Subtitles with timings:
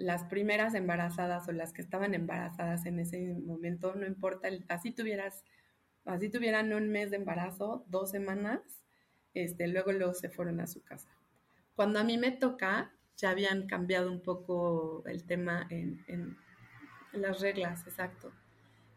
[0.00, 5.44] las primeras embarazadas o las que estaban embarazadas en ese momento, no importa, así tuvieras,
[6.06, 8.60] así tuvieran un mes de embarazo, dos semanas,
[9.34, 11.10] este, luego luego se fueron a su casa.
[11.74, 16.36] Cuando a mí me toca, ya habían cambiado un poco el tema en, en
[17.12, 18.32] las reglas, exacto.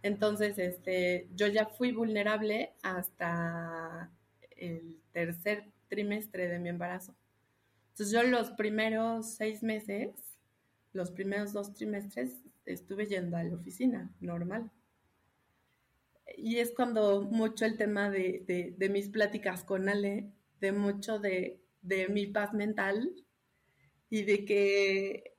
[0.04, 4.10] Entonces, este, yo ya fui vulnerable hasta
[4.56, 7.14] el tercer trimestre de mi embarazo.
[7.90, 10.10] Entonces, yo los primeros seis meses,
[10.94, 14.72] los primeros dos trimestres, estuve yendo a la oficina, normal.
[16.38, 21.62] Y es cuando mucho el tema de, de, mis pláticas con Ale, de mucho de,
[21.82, 23.12] de mi paz mental
[24.10, 25.36] y de que,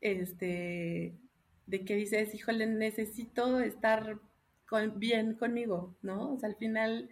[0.00, 1.18] este,
[1.66, 4.20] de que dices, híjole, necesito estar
[4.94, 6.34] bien conmigo, ¿no?
[6.34, 7.10] O sea, al final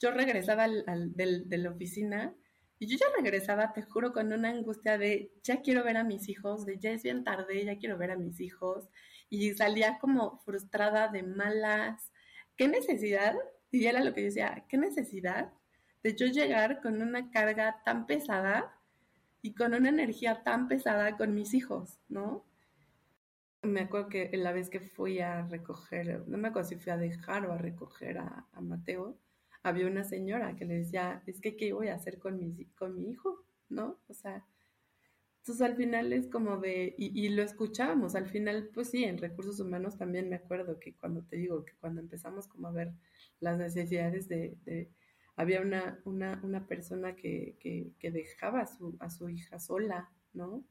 [0.00, 2.34] yo regresaba al, de la oficina
[2.78, 6.28] y yo ya regresaba, te juro, con una angustia de ya quiero ver a mis
[6.28, 8.88] hijos, de ya es bien tarde, ya quiero ver a mis hijos.
[9.30, 12.12] Y salía como frustrada de malas.
[12.56, 13.34] ¿Qué necesidad?
[13.70, 15.52] Y era lo que decía, ¿qué necesidad
[16.04, 18.78] de yo llegar con una carga tan pesada
[19.40, 22.44] y con una energía tan pesada con mis hijos, ¿no?
[23.62, 26.98] Me acuerdo que la vez que fui a recoger, no me acuerdo si fui a
[26.98, 29.18] dejar o a recoger a, Mateo,
[29.64, 32.94] había una señora que le decía, es que qué voy a hacer con mi, con
[32.94, 33.98] mi hijo, ¿no?
[34.08, 34.44] O sea,
[35.38, 39.58] entonces al final es como de, y, lo escuchábamos, al final, pues sí, en recursos
[39.60, 42.92] humanos también me acuerdo que cuando te digo que cuando empezamos como a ver
[43.40, 44.90] las necesidades de,
[45.36, 50.10] había una, una, una persona que, que, que, dejaba a su, a su hija sola,
[50.34, 50.62] ¿no?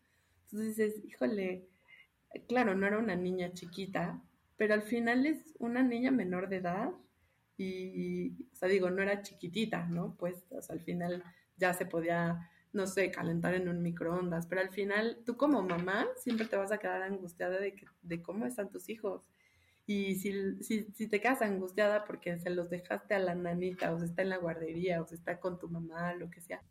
[0.45, 1.67] Entonces dices, híjole,
[2.47, 4.22] claro, no era una niña chiquita,
[4.55, 6.91] pero al final es una niña menor de edad
[7.57, 10.15] y, o sea, digo, no era chiquitita, ¿no?
[10.15, 11.23] Pues, al final
[11.57, 16.07] ya se podía, no sé, calentar en un microondas, pero al final tú como mamá
[16.17, 19.29] siempre te vas a quedar angustiada de, que, de cómo están tus hijos.
[19.85, 23.99] Y si, si, si, te quedas angustiada porque se los dejaste a la nanita, o
[23.99, 26.63] se está en la guardería, o se está con tu mamá, lo que sea.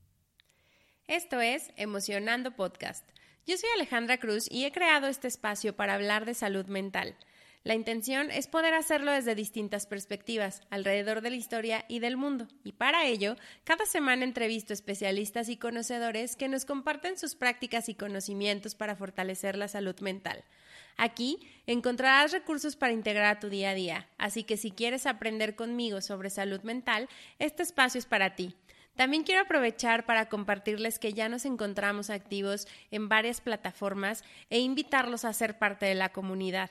[1.07, 3.07] Esto es Emocionando Podcast
[3.45, 7.17] yo soy Alejandra Cruz y he creado este espacio para hablar de salud mental.
[7.65, 12.49] La intención es poder hacerlo desde distintas perspectivas, alrededor de la historia y del mundo.
[12.65, 17.95] Y para ello, cada semana entrevisto especialistas y conocedores que nos comparten sus prácticas y
[17.95, 20.43] conocimientos para fortalecer la salud mental.
[20.97, 25.55] Aquí encontrarás recursos para integrar a tu día a día, así que si quieres aprender
[25.55, 27.09] conmigo sobre salud mental,
[27.39, 28.57] este espacio es para ti.
[28.97, 35.25] También quiero aprovechar para compartirles que ya nos encontramos activos en varias plataformas e invitarlos
[35.25, 36.71] a ser parte de la comunidad.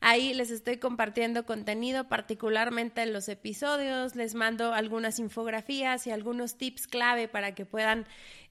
[0.00, 6.56] Ahí les estoy compartiendo contenido, particularmente en los episodios, les mando algunas infografías y algunos
[6.56, 8.06] tips clave para que puedan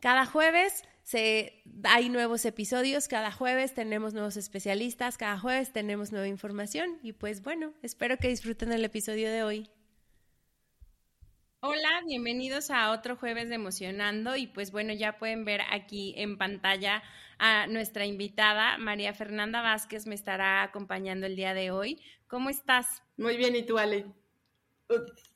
[0.00, 6.26] Cada jueves se, hay nuevos episodios, cada jueves tenemos nuevos especialistas, cada jueves tenemos nueva
[6.26, 9.70] información y pues bueno, espero que disfruten el episodio de hoy.
[11.62, 16.38] Hola, bienvenidos a otro jueves de Emocionando y pues bueno, ya pueden ver aquí en
[16.38, 17.02] pantalla
[17.38, 22.00] a nuestra invitada, María Fernanda Vázquez, me estará acompañando el día de hoy.
[22.26, 23.02] ¿Cómo estás?
[23.18, 24.06] Muy bien, ¿y tú, Ale?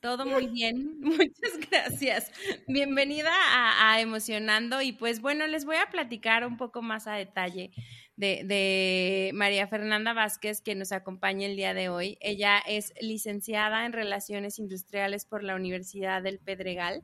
[0.01, 2.31] Todo muy bien, muchas Gracias.
[2.67, 7.71] Bienvenida a, Emocionando y pues bueno, les voy a platicar un poco más a detalle
[8.17, 12.17] de, de, María Fernanda Vázquez, que nos acompaña el día de hoy.
[12.21, 17.01] Ella es licenciada en Relaciones Industriales por la Universidad del Pedregal.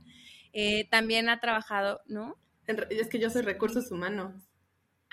[0.53, 2.37] Eh, también ha trabajado, ¿no?
[2.89, 4.50] Es que yo soy recursos humanos.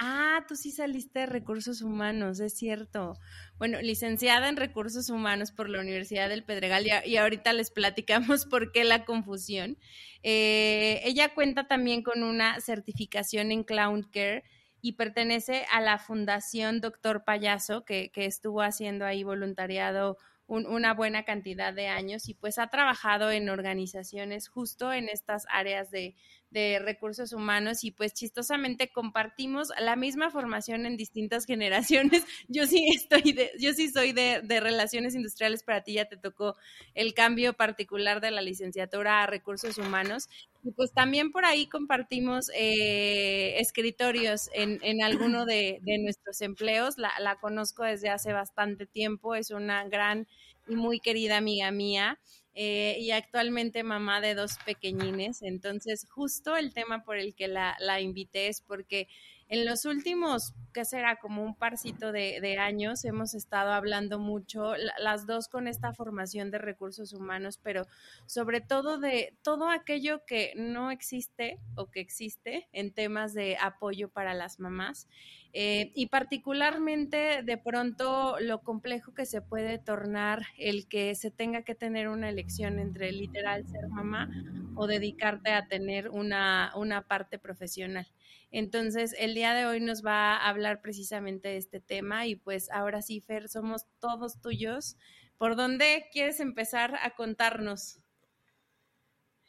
[0.00, 3.18] Ah, tú sí saliste de recursos humanos, es cierto.
[3.58, 8.70] Bueno, licenciada en recursos humanos por la Universidad del Pedregal y, ahorita les platicamos por
[8.70, 9.76] qué la confusión.
[10.22, 14.44] Eh, ella cuenta también con una certificación en Cloud Care
[14.80, 20.16] y pertenece a la Fundación Doctor Payaso, que estuvo haciendo ahí voluntariado
[20.48, 25.90] una buena cantidad de años y pues ha trabajado en organizaciones justo en estas áreas
[25.90, 26.16] de,
[26.50, 32.24] de recursos humanos y pues chistosamente compartimos la misma formación en distintas generaciones.
[32.48, 36.16] Yo sí estoy de, yo sí soy de, de, relaciones industriales, para ti ya te
[36.16, 36.56] tocó
[36.94, 40.28] el cambio particular de la licenciatura a recursos humanos.
[40.64, 46.98] Y pues también por ahí compartimos eh, escritorios en, en alguno de, de nuestros empleos.
[46.98, 50.26] La, la conozco desde hace bastante tiempo, es una gran
[50.68, 52.18] y muy querida amiga mía.
[52.60, 55.42] Eh, y actualmente mamá de dos pequeñines.
[55.42, 59.06] Entonces, justo el tema por el que la, la invité es porque
[59.48, 61.16] en los últimos, ¿qué será?
[61.16, 66.58] Como un parcito de, años, hemos estado hablando mucho, las dos con esta formación de
[66.58, 67.86] recursos humanos, pero
[68.26, 74.10] sobre todo de todo aquello que no existe o que existe en temas de apoyo
[74.10, 75.08] para las mamás.
[75.54, 81.62] Eh, y particularmente de pronto lo complejo que se puede tornar el que se tenga
[81.62, 84.28] que tener una elección entre literal ser mamá
[84.74, 88.06] o dedicarte a tener una, una parte profesional.
[88.50, 92.70] Entonces, el día de hoy nos va a hablar precisamente de este tema y pues
[92.70, 94.96] ahora sí, Fer, somos todos tuyos.
[95.36, 98.00] ¿Por dónde quieres empezar a contarnos?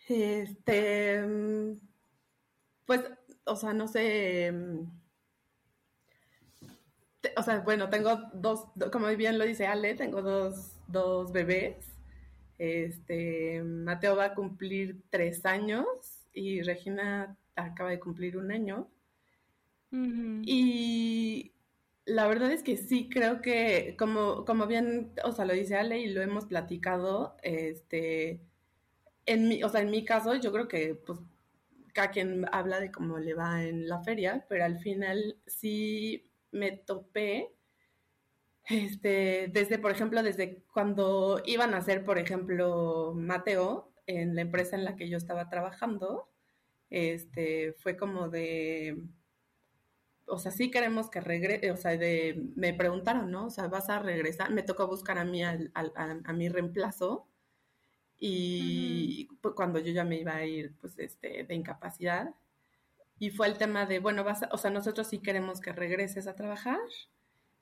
[0.07, 1.23] Este,
[2.85, 3.01] pues,
[3.45, 4.51] o sea, no sé,
[7.35, 11.75] o sea, bueno, tengo dos, como bien lo dice Ale, tengo dos, dos bebés.
[12.57, 15.85] Este, Mateo va a cumplir tres años
[16.33, 18.87] y Regina acaba de cumplir un año.
[19.91, 21.53] Y
[22.05, 25.99] la verdad es que sí creo que, como, como bien, o sea, lo dice Ale
[25.99, 28.41] y lo hemos platicado, este,
[29.25, 31.19] en mi, o sea, en mi caso, yo creo que, pues,
[31.93, 36.71] cada quien habla de cómo le va en la feria, pero al final sí me
[36.71, 37.51] topé,
[38.65, 44.75] este, desde, por ejemplo, desde cuando iban a hacer, por ejemplo, Mateo, en la empresa
[44.75, 46.29] en la que yo estaba trabajando,
[46.89, 48.97] este, fue como de,
[50.29, 53.47] o sea, sí queremos que regrese, o sea, de, me preguntaron, ¿no?
[53.47, 57.27] O sea, vas a regresar, me tocó buscar a mí, al, a, mi reemplazo,
[58.17, 62.35] y cuando yo ya me iba a ir, pues, este, de incapacidad,
[63.17, 66.35] y fue el tema de, bueno, vas o sea, nosotros sí queremos que regreses a
[66.35, 66.79] trabajar,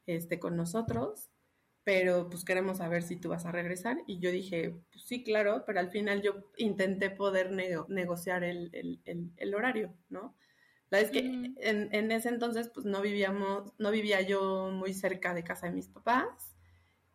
[0.05, 1.29] este, con nosotros,
[1.87, 3.99] pero pues queremos saber si tú vas a regresar.
[4.07, 7.53] Y yo dije, pues sí, claro, pero al final yo intenté poder
[7.87, 10.35] negociar el, horario, ¿no?
[10.89, 15.33] La verdad es que en, ese entonces pues no vivíamos, no vivía yo muy cerca
[15.33, 16.57] de casa de mis papás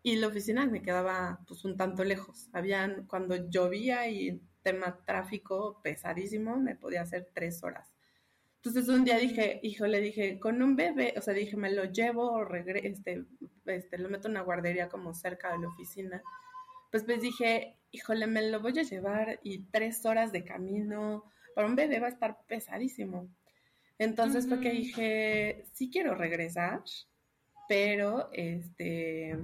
[0.02, 2.48] y la oficina me quedaba pues un tanto lejos.
[2.54, 7.91] Habían, cuando llovía y tema tráfico pesadísimo, me podía hacer tres horas.
[8.64, 11.85] Entonces un día dije, hijo, le dije, con un bebé, o sea, dije, me lo
[11.87, 13.25] llevo o regre este,
[13.67, 16.23] este, lo meto en una guardería como cerca de la oficina.
[16.93, 21.25] Pues pues dije, híjole, me lo voy a llevar y tres horas de camino
[21.56, 23.28] para un bebé va a estar pesadísimo.
[23.99, 26.85] Entonces fue que dije, sí quiero regresar,
[27.69, 29.37] pero este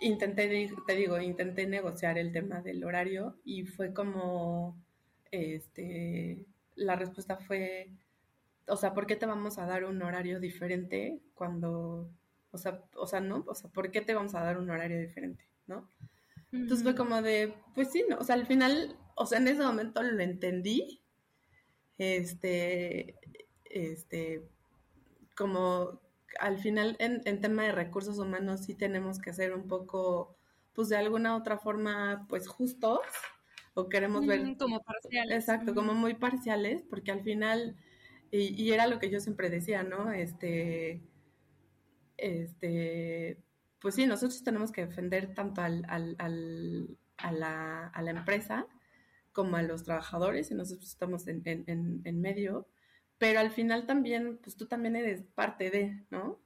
[0.00, 4.78] intenté, te digo, intenté negociar el tema del horario y fue como,
[5.30, 6.46] este,
[6.80, 7.90] la respuesta fue,
[8.66, 12.10] o sea, ¿por qué te vamos a dar un horario diferente cuando,
[12.50, 14.98] o sea, o sea, no, o sea, ¿por qué te vamos a dar un horario
[14.98, 15.88] diferente, no?
[16.52, 19.62] Entonces fue como de, pues sí, no, o sea, al final, o sea, en ese
[19.62, 21.02] momento lo entendí,
[21.98, 23.16] este,
[23.64, 24.48] este,
[25.36, 26.00] como
[26.40, 30.36] al final en, en tema de recursos humanos sí tenemos que ser un poco,
[30.72, 33.00] pues de alguna otra forma, pues justos,
[33.74, 34.56] o queremos ver...
[34.56, 35.36] Como parciales.
[35.36, 37.76] Exacto, como muy parciales, porque al final,
[38.30, 40.12] y, era lo que yo siempre decía, ¿no?
[40.12, 41.00] Este,
[42.16, 43.38] este,
[43.80, 48.66] pues sí, nosotros tenemos que defender tanto al, al, al, a, la, a, la, empresa
[49.32, 52.68] como a los trabajadores, y nosotros estamos en, en, en, medio,
[53.18, 56.40] pero al final también, pues tú también eres parte de, ¿no?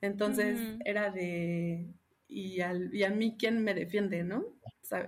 [0.00, 1.94] Entonces era de,
[2.34, 4.44] y, al, y a mí quién me defiende, ¿no?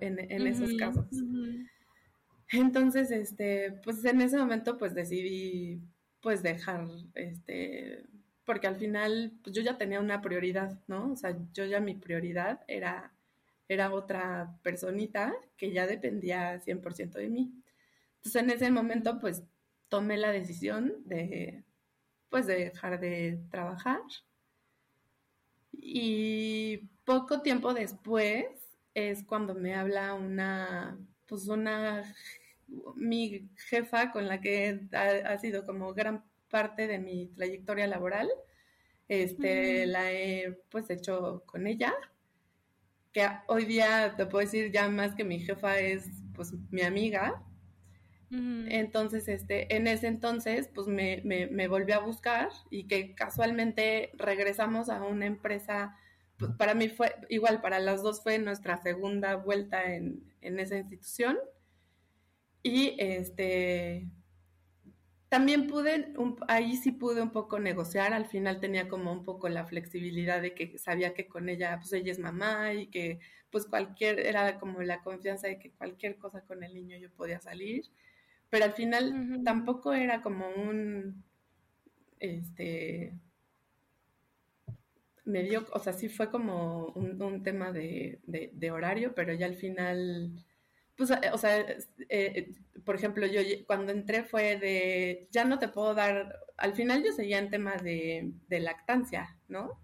[0.00, 1.06] en, en esos casos.
[2.52, 5.80] Entonces, este, pues en ese momento pues decidí
[6.20, 8.04] pues dejar, este,
[8.44, 11.12] porque al final pues yo ya tenía una prioridad, ¿no?
[11.12, 13.12] O sea, yo ya mi prioridad era,
[13.68, 17.52] era otra personita que ya dependía 100% de mí.
[18.18, 19.42] Entonces en ese momento pues
[19.88, 21.64] tomé la decisión de,
[22.28, 24.00] pues de dejar de trabajar.
[25.88, 28.46] Y poco tiempo después
[28.92, 32.02] es cuando me habla una, pues una,
[32.96, 38.28] mi jefa con la que ha, sido como gran parte de mi trayectoria laboral.
[39.06, 41.94] Este, la he pues hecho con ella,
[43.12, 47.44] que hoy día te puedo decir ya más que mi jefa es pues mi amiga,
[48.30, 54.88] entonces, este, en ese entonces, pues me, me, volví a buscar y que casualmente regresamos
[54.88, 55.96] a una empresa,
[56.36, 60.76] pues para mí fue, igual para las dos fue nuestra segunda vuelta en, en esa
[60.76, 61.38] institución.
[62.62, 64.08] Y este,
[65.28, 66.12] también pude,
[66.48, 70.54] ahí sí pude un poco negociar, al final tenía como un poco la flexibilidad de
[70.54, 74.82] que sabía que con ella, pues ella es mamá y que pues cualquier, era como
[74.82, 77.84] la confianza de que cualquier cosa con el niño yo podía salir
[78.50, 81.24] pero al final tampoco era como un,
[82.20, 83.12] este,
[85.26, 88.20] medio, o sea, sí fue como un, tema de,
[88.72, 90.32] horario, pero ya al final,
[90.96, 91.66] pues, eh, o sea,
[92.08, 92.52] eh,
[92.84, 97.12] por ejemplo, yo cuando entré fue de, ya no te puedo dar, al final yo
[97.12, 99.80] seguía en tema de, lactancia, ¿no?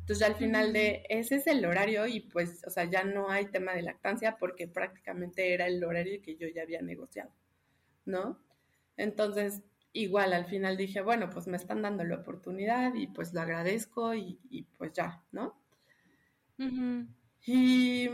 [0.00, 3.30] Entonces ya al final de, ese es el horario y pues, o sea, ya no
[3.30, 7.30] hay tema de lactancia porque prácticamente era el horario que yo ya había negociado.
[8.04, 8.38] ¿No?
[8.96, 13.40] Entonces, igual al final dije, bueno, pues me están dando la oportunidad y pues lo
[13.40, 15.56] agradezco y, pues ya, ¿no?
[17.46, 18.08] Y,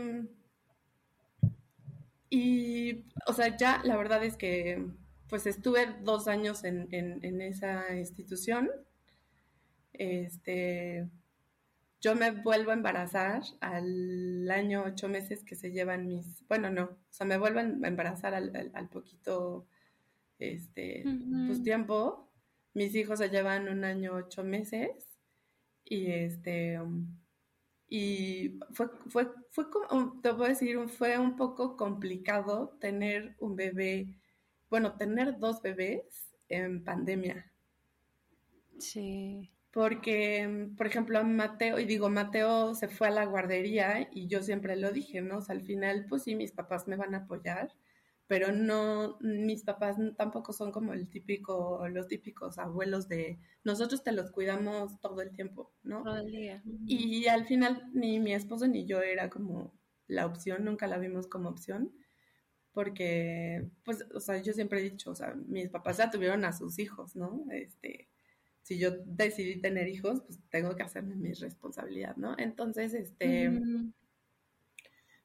[2.29, 4.85] y, o sea, ya la verdad es que
[5.27, 8.69] pues estuve dos años en, en, esa institución.
[9.93, 11.07] Este,
[12.01, 16.83] yo me vuelvo a embarazar al año ocho meses que se llevan mis, bueno, no,
[16.83, 19.65] o sea, me vuelvo a embarazar al, al poquito
[20.41, 21.03] este,
[21.47, 22.29] pues tiempo.
[22.73, 24.91] Mis hijos se llevan un año, ocho meses.
[25.85, 26.79] Y este,
[27.93, 33.57] y fue, fue, fue como, te voy a decir, fue un poco complicado tener un
[33.57, 34.15] bebé,
[34.69, 37.51] bueno, tener dos bebés en pandemia.
[38.79, 39.51] Sí.
[39.71, 44.77] Porque, por ejemplo, Mateo, y digo, Mateo se fue a la guardería y yo siempre
[44.77, 45.39] lo dije, ¿no?
[45.39, 47.73] O sea, al final, pues sí, mis papás me van a apoyar,
[48.31, 54.13] pero no, mis papás tampoco son como el típico, los típicos abuelos de nosotros te
[54.13, 56.01] los cuidamos todo el tiempo, ¿no?
[56.01, 56.63] Todo el día.
[56.87, 61.27] Y al final ni mi esposo ni yo era como la opción, nunca la vimos
[61.27, 61.91] como opción,
[62.71, 66.53] porque, pues, o sea, yo siempre he dicho, o sea, mis papás ya tuvieron a
[66.53, 67.43] sus hijos, ¿no?
[67.51, 68.07] Este,
[68.61, 72.37] si yo decidí tener hijos, pues tengo que hacerme mi responsabilidad, ¿no?
[72.37, 73.51] Entonces, este...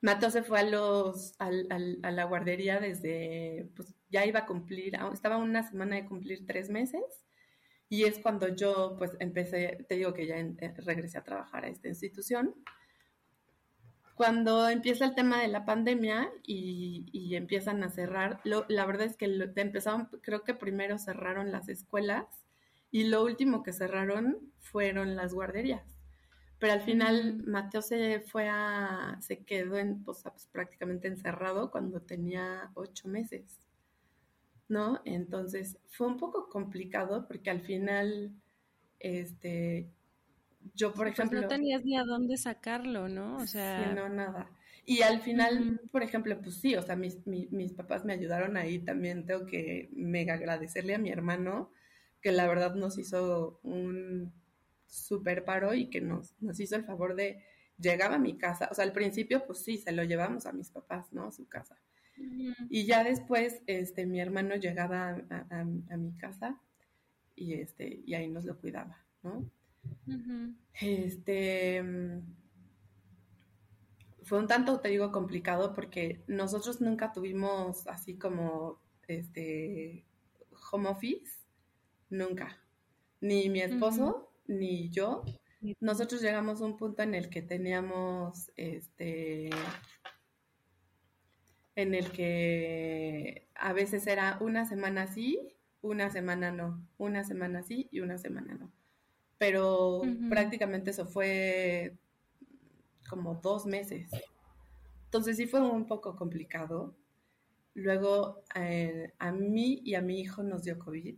[0.01, 4.97] Mateo se fue a los al, a la guardería desde, pues ya iba a cumplir,
[5.13, 7.03] estaba una semana de cumplir tres meses
[7.89, 11.69] y es cuando yo pues empecé, te digo que ya eh, regresé a trabajar a
[11.69, 12.55] esta institución.
[14.15, 19.27] Cuando empieza el tema de la pandemia y, empiezan a cerrar, la verdad es que
[19.57, 22.25] empezaron, creo que primero cerraron las escuelas
[22.91, 25.96] y lo último que cerraron fueron las guarderías.
[26.59, 32.01] Pero al final Mateo se fue a, se quedó en, pues, pues, prácticamente encerrado cuando
[32.01, 33.61] tenía ocho meses,
[34.69, 35.03] ¿no?
[35.05, 38.33] Entonces fue un poco complicado porque al final,
[39.01, 39.91] este,
[40.75, 41.43] yo por pues ejemplo...
[41.43, 43.37] no tenías ni a dónde sacarlo, ¿no?
[43.37, 43.93] O sea...
[43.93, 44.49] no, nada.
[44.87, 48.57] Y al final, por ejemplo, pues sí, o sea, mis, mis, mis papás me ayudaron
[48.57, 51.71] ahí también, tengo que mega agradecerle a mi hermano,
[52.23, 54.33] que la verdad nos hizo un
[54.97, 57.43] súper paro y que nos, nos hizo el favor de
[57.79, 58.69] llegar a mi casa.
[58.71, 61.25] O sea, al principio, pues sí, se lo llevamos a mis papás, ¿no?
[61.25, 61.77] A su casa.
[62.71, 66.59] Y ya después, este, mi hermano llegaba a, mi casa
[67.35, 69.51] y, este, y ahí nos lo cuidaba, ¿no?
[70.81, 71.85] Este
[74.27, 80.05] fue un tanto, te digo, complicado porque nosotros nunca tuvimos así como este
[80.73, 81.45] home office,
[82.11, 82.59] nunca.
[83.21, 85.25] Ni mi esposo, ni yo.
[85.81, 89.51] Nosotros llegamos a un punto en el que teníamos, este,
[91.75, 97.89] en el que a veces era una semana sí, una semana no, una semana sí
[97.91, 98.73] y una semana no.
[99.39, 101.99] Pero prácticamente eso fue
[103.09, 104.11] como dos meses.
[105.05, 106.97] Entonces sí fue un poco complicado.
[107.75, 111.17] Luego eh, a mí y a mi hijo nos dio COVID.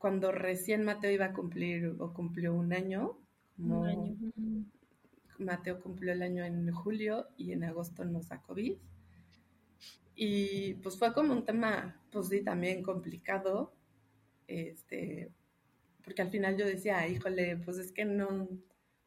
[0.00, 3.18] Cuando recién Mateo iba a cumplir o cumplió un año,
[3.58, 4.16] un año.
[5.38, 8.78] Mateo cumplió el año en julio y en agosto nos da COVID.
[10.14, 13.74] Y pues fue como un tema, pues sí, también complicado,
[14.46, 15.30] este,
[16.02, 18.48] porque al final yo decía, híjole, pues es que no,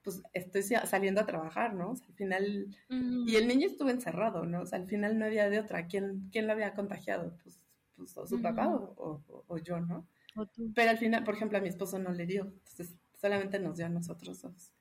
[0.04, 1.92] pues estoy saliendo a trabajar, ¿no?
[1.92, 2.68] al final,
[3.26, 4.62] y el niño estuvo encerrado, ¿no?
[4.62, 5.88] O sea, al final no había de otra.
[5.88, 7.36] ¿Quién, quién lo había contagiado?
[7.42, 7.60] Pues,
[7.96, 10.08] pues o su papá o, o, yo, ¿no?
[10.75, 13.86] Pero al final, por ejemplo, a mi esposo no le dio, entonces solamente nos dio
[13.86, 14.74] a nosotros dos.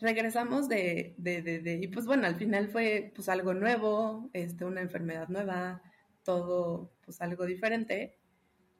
[0.00, 4.80] Regresamos de, de, de, y pues bueno, al final fue pues algo nuevo, este, una
[4.80, 5.82] enfermedad nueva,
[6.22, 8.18] todo pues algo diferente.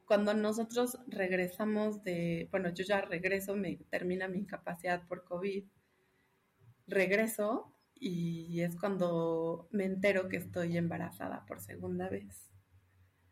[0.07, 5.65] Cuando nosotros regresamos de, bueno, yo ya regreso, me termina mi incapacidad por COVID,
[6.87, 12.48] regreso y es cuando me entero que estoy embarazada por segunda vez.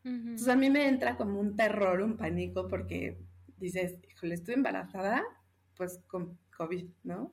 [0.07, 3.19] Entonces a mí me entra como un terror, un pánico, porque
[3.57, 5.25] dices, híjole, estoy embarazada,
[5.77, 7.33] pues con COVID, ¿no?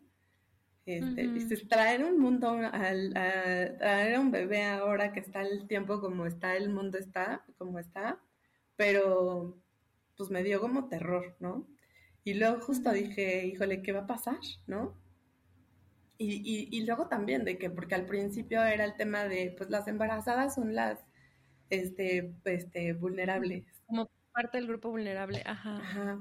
[0.85, 6.25] Este, Dices, traer un mundo, al, traer un bebé ahora que está el tiempo como
[6.25, 8.19] está, el mundo está como está,
[8.75, 9.61] pero
[10.17, 11.67] pues me dio como terror, ¿no?
[12.23, 14.97] Y luego justo dije, híjole, ¿qué va a pasar, no?
[16.17, 19.69] Y, y, y, luego también de que, porque al principio era el tema de, pues
[19.69, 20.99] las embarazadas son las,
[21.69, 23.65] este, este, vulnerables.
[23.85, 25.77] Como parte del grupo vulnerable, ajá.
[25.77, 26.19] Ajá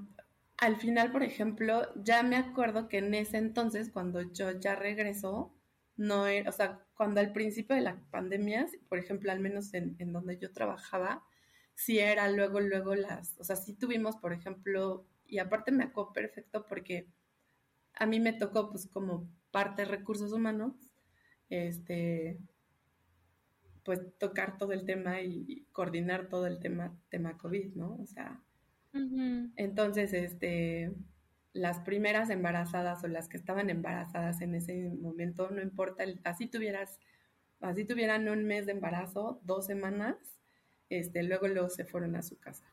[0.63, 5.53] al final, por ejemplo, ya me acuerdo que en ese entonces, cuando yo ya regreso,
[5.97, 10.13] no era, o sea, cuando al principio de la pandemia, por ejemplo, al menos en,
[10.13, 11.25] donde yo trabajaba,
[11.75, 16.13] sí era luego, luego las, o sea, sí tuvimos, por ejemplo, y aparte me acuerdo
[16.13, 17.09] perfecto porque
[17.95, 20.75] a mí me tocó, pues, como parte de recursos humanos,
[21.51, 22.39] este,
[23.85, 27.97] pues, tocar todo el tema y, coordinar todo el tema, tema COVID, ¿no?
[28.01, 28.41] O sea,
[29.57, 30.93] entonces, este,
[31.53, 36.99] las primeras embarazadas o las que estaban embarazadas en ese momento, no importa, así tuvieras,
[37.61, 40.17] así tuvieran un mes de embarazo, dos semanas,
[40.91, 42.67] este, luego luego se fueron a su casa.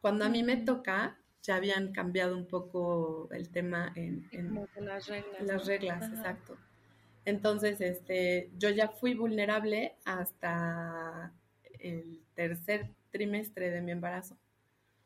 [0.00, 4.28] Cuando a mí me toca, ya habían cambiado un poco el tema en,
[4.80, 5.42] las reglas.
[5.42, 6.56] Las reglas, exacto.
[7.24, 11.32] Entonces, este, yo ya fui vulnerable hasta
[11.78, 14.36] el tercer trimestre de mi embarazo.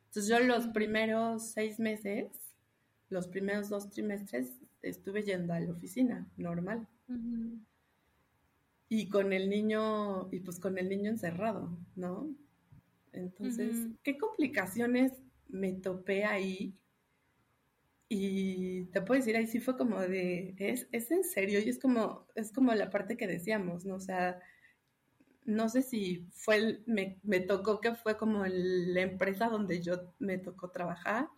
[0.09, 2.29] Entonces yo los primeros seis meses,
[3.11, 4.49] los primeros dos trimestres,
[4.83, 6.87] estuve yendo a la oficina, normal.
[8.89, 12.29] Y con el niño, y pues con el niño encerrado, ¿no?
[13.13, 15.13] Entonces, ¿qué complicaciones
[15.49, 16.75] me topé ahí?
[18.09, 21.79] Y te puedo decir, ahí sí fue como de, es, es en serio, y es
[21.79, 23.97] como, es como la parte que decíamos, ¿no?
[23.97, 24.41] O sea,
[25.45, 30.39] no sé si fue, me, me, tocó que fue como la empresa donde yo me
[30.39, 31.29] tocó trabajar,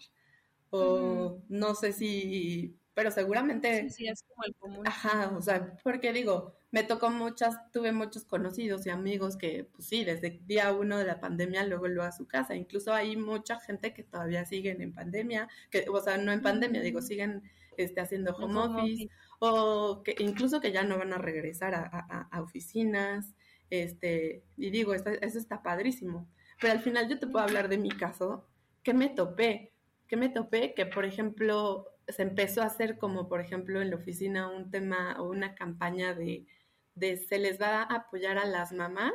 [0.71, 3.89] o no sé si, pero seguramente...
[3.91, 4.85] Sí, es como el común.
[4.85, 9.87] Ajá, o sea, porque digo, me tocó muchas, tuve muchos conocidos y amigos que, pues
[9.87, 12.57] sí, desde día uno de la pandemia luego lo a su casa.
[12.57, 16.81] Incluso hay mucha gente que todavía siguen en pandemia, que, o sea, no en pandemia,
[16.81, 17.45] digo, siguen
[17.77, 22.43] este, haciendo home, office, o que incluso que ya no van a regresar a, a
[22.43, 23.33] oficinas.
[23.71, 26.29] Este, y digo, eso, está padrísimo.
[26.61, 28.49] Pero al final yo te puedo hablar de mi caso,
[28.83, 29.73] que me topé,
[30.09, 33.97] que me topé, que por ejemplo se empezó a hacer como por ejemplo en la
[33.97, 36.47] oficina un tema o una campaña de,
[36.95, 39.13] de se les va a apoyar a las mamás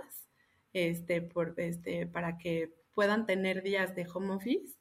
[0.74, 4.76] este, por, este, para que puedan tener días de home office.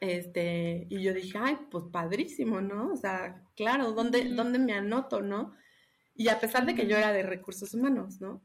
[0.00, 2.92] Este, y yo dije, ay, pues padrísimo, ¿no?
[2.92, 5.54] O sea, claro, ¿dónde, ¿dónde me anoto, no?
[6.14, 8.42] Y a pesar de que yo era de recursos humanos, ¿no?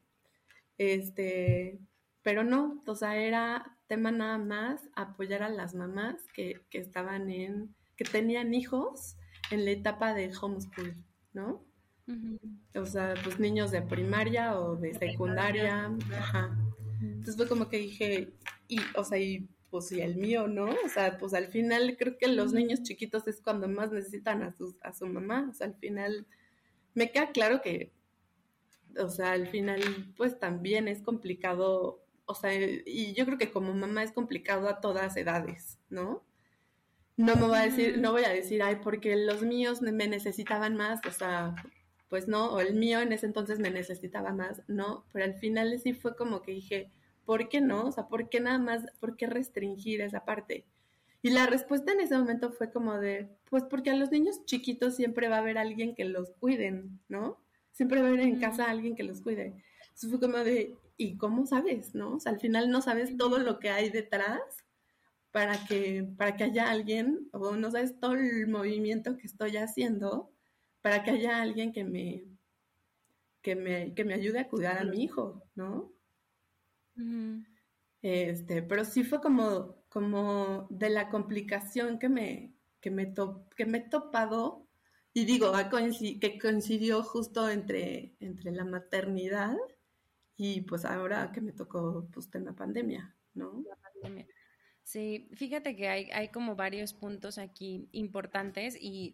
[0.78, 1.80] Este,
[2.22, 7.32] pero no, o sea, era tema nada más apoyar a las mamás que, que estaban
[7.32, 9.18] en, que tenían hijos
[9.52, 10.96] en la etapa de homeschool,
[11.34, 11.66] ¿no?
[12.76, 16.58] O sea, pues niños de primaria o de secundaria, ajá.
[17.02, 18.34] Entonces fue como que dije,
[18.68, 20.66] y, o sea, y pues y el mío, ¿no?
[20.86, 24.54] O sea, pues al final creo que los niños chiquitos es cuando más necesitan a,
[24.54, 26.26] sus, a su mamá, o sea, al final
[26.94, 27.92] me queda claro que,
[28.98, 29.82] o sea, al final,
[30.16, 34.80] pues también es complicado, o sea, y yo creo que como mamá es complicado a
[34.80, 36.24] todas edades, ¿no?
[37.17, 40.75] No me voy a decir, no voy a decir, ay, porque los míos me necesitaban
[40.75, 41.56] más, o sea,
[42.10, 45.80] pues no, o el mío en ese entonces me necesitaba más, no, pero al final
[45.80, 46.91] sí fue como que dije,
[47.25, 47.88] ¿por qué no?
[47.88, 50.65] O sea, ¿por qué nada más, por qué restringir esa parte?
[51.23, 54.95] Y la respuesta en ese momento fue como de, pues porque a los niños chiquitos
[54.95, 57.41] siempre va a haber alguien que los cuiden, ¿no?
[57.71, 59.56] Siempre va a haber en casa alguien que los cuide.
[59.82, 62.13] Entonces fue como de, ¿y cómo sabes, no?
[62.13, 64.39] O sea, al final no sabes todo lo que hay detrás
[65.32, 70.32] para que, para que haya alguien, o no sabes todo el movimiento que estoy haciendo
[70.82, 72.24] para que haya alguien que me,
[73.42, 75.92] que me, que me ayude a cuidar a mi hijo, ¿no?
[78.02, 83.13] Este, pero sí fue como, como de la complicación que me, que me,
[83.56, 84.68] que me he topado,
[85.13, 85.52] y digo,
[86.22, 89.58] que coincidió justo entre, entre la maternidad
[90.38, 93.63] y pues ahora que me tocó pues tema pandemia, ¿no?
[93.68, 94.28] La pandemia.
[94.88, 99.13] Sí, fíjate que hay, como varios puntos aquí importantes y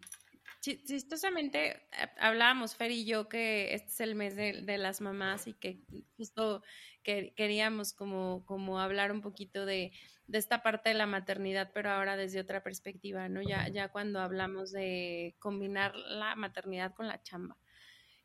[0.60, 1.80] chistosamente eh,
[2.20, 5.82] hablábamos Fer y yo que este es el mes de, las mamás y que
[6.16, 6.62] justo
[7.02, 9.90] que, queríamos como, como hablar un poquito de,
[10.32, 13.42] esta parte de la maternidad, pero ahora desde otra perspectiva, ¿no?
[13.42, 17.58] Ya, ya cuando hablamos de combinar la maternidad con la chamba.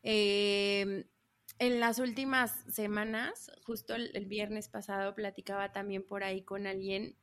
[0.04, 1.04] Em,
[1.58, 7.16] en las últimas semanas, justo el, viernes pasado, platicaba también por ahí con alguien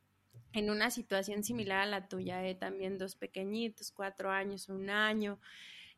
[0.52, 5.38] en una situación similar a la tuya, eh, también dos pequeñitos, cuatro años, un año,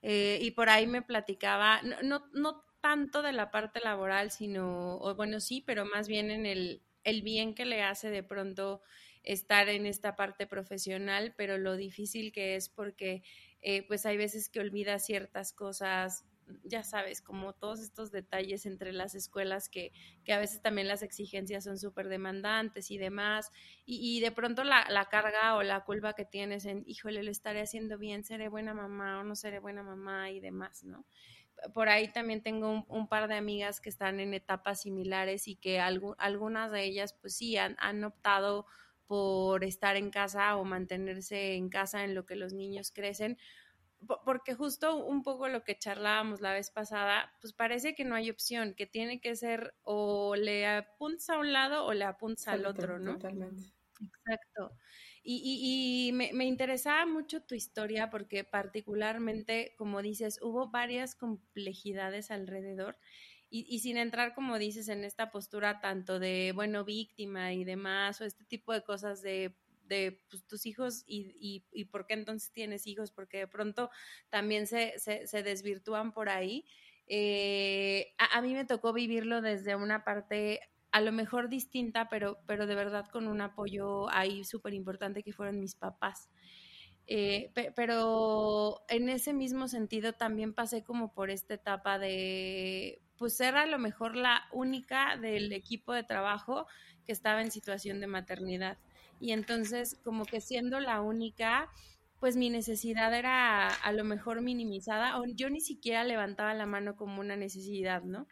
[0.03, 5.15] eh, y por ahí me platicaba, no, no, tanto de la parte laboral, sino, o
[5.15, 8.83] bueno, sí, pero más bien en el, el bien que le hace de pronto
[9.23, 13.23] estar en esta parte profesional, pero lo difícil que es porque
[13.61, 16.25] eh, pues hay veces que olvida ciertas cosas
[16.65, 19.93] ya sabes, como todos estos detalles entre las escuelas que,
[20.25, 23.51] que a veces también las exigencias son súper demandantes y demás,
[23.87, 27.61] y, de pronto la, la, carga o la culpa que tienes en, híjole, lo estaré
[27.61, 31.05] haciendo bien, seré buena mamá o no seré buena mamá y demás, ¿no?
[31.75, 35.79] Por ahí también tengo un, par de amigas que están en etapas similares y que
[35.81, 38.67] algunas de ellas, pues sí, han, han optado
[39.11, 43.39] por estar en casa o mantenerse en casa en lo que los niños crecen,
[44.25, 48.31] porque justo un poco lo que charlábamos la vez pasada, pues parece que no hay
[48.31, 52.67] opción, que tiene que ser o le apuntas a un lado o le apuntas al
[52.67, 53.15] otro, ¿no?
[53.15, 53.63] Totalmente.
[54.01, 54.73] Exacto.
[55.23, 62.31] Y, y, me, me, interesaba mucho tu historia porque particularmente, como dices, hubo varias complejidades
[62.31, 62.97] alrededor
[63.51, 68.21] y, y, sin entrar, como dices, en esta postura tanto de, bueno, víctima y demás,
[68.21, 69.55] o este tipo de cosas de
[69.91, 73.91] de pues, tus hijos y, y, por qué entonces tienes hijos, porque de pronto
[74.31, 76.65] también se, se, desvirtúan por ahí.
[77.07, 80.61] Eh, a, mí me tocó vivirlo desde una parte
[80.93, 85.33] a lo mejor distinta, pero, pero de verdad con un apoyo ahí súper importante que
[85.33, 86.31] fueron mis papás.
[87.07, 93.57] Eh, pero en ese mismo sentido también pasé como por esta etapa de, pues ser
[93.57, 96.69] a lo mejor la única del equipo de trabajo
[97.05, 98.79] que estaba en situación de maternidad
[99.21, 101.71] y entonces como que siendo la única,
[102.19, 106.97] pues mi necesidad era a lo mejor minimizada o yo ni siquiera levantaba la mano
[106.97, 108.27] como una necesidad, ¿no?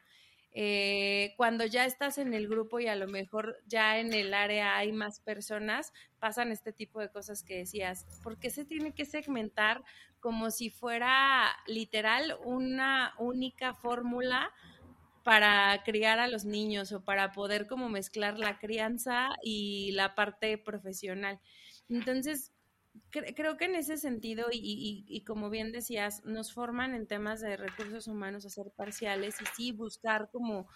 [0.53, 4.77] Eh, cuando ya estás en el grupo y a lo mejor ya en el área
[4.77, 8.07] hay más personas, pasan este tipo de cosas que decías.
[8.25, 9.85] ¿Por qué se tiene que segmentar
[10.21, 14.51] como si fuera literal una única fórmula
[15.29, 20.57] para criar a los niños o para poder como mezclar la crianza y la parte
[20.57, 21.39] profesional.
[21.91, 22.55] Entonces,
[23.11, 28.09] creo que en ese sentido, y, como bien decías, nos forman en temas de recursos
[28.09, 30.67] humanos a ser parciales y sí buscar como,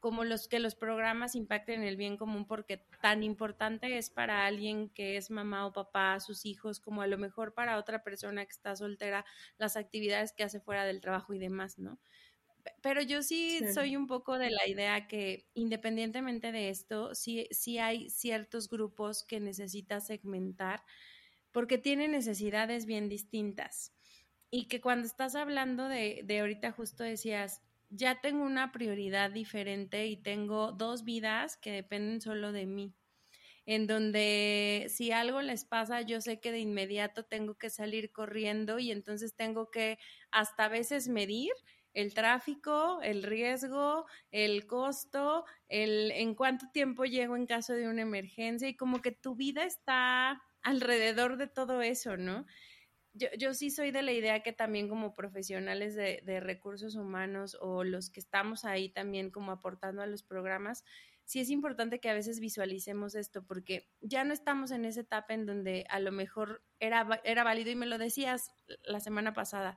[0.00, 4.90] como los que los programas impacten el bien común, porque tan importante es para alguien
[4.90, 8.52] que es mamá o papá, sus hijos, como a lo mejor para otra persona que
[8.52, 9.24] está soltera,
[9.56, 11.98] las actividades que hace fuera del trabajo y demás, ¿no?
[12.82, 17.78] Pero yo sí, soy un poco de la idea que independientemente de esto, sí, sí
[17.78, 20.84] hay ciertos grupos que necesita segmentar
[21.52, 23.94] porque tienen necesidades bien distintas.
[24.50, 30.06] Y que cuando estás hablando de, de ahorita justo decías, ya tengo una prioridad diferente
[30.06, 32.94] y tengo dos vidas que dependen solo de mí
[33.66, 38.78] en donde si algo les pasa, yo sé que de inmediato tengo que salir corriendo
[38.78, 39.98] y entonces tengo que
[40.30, 41.52] hasta a veces medir
[41.94, 48.02] el tráfico, el riesgo, el costo, el en cuánto tiempo llego en caso de una
[48.02, 52.46] emergencia y como que tu vida está alrededor de todo eso, ¿no?
[53.12, 57.84] Yo, yo sí soy de la idea que también como profesionales de, recursos humanos o
[57.84, 60.84] los que estamos ahí también como aportando a los programas,
[61.24, 65.32] sí es importante que a veces visualicemos esto porque ya no estamos en esa etapa
[65.32, 68.50] en donde a lo mejor era, era válido y me lo decías
[68.82, 69.76] la semana pasada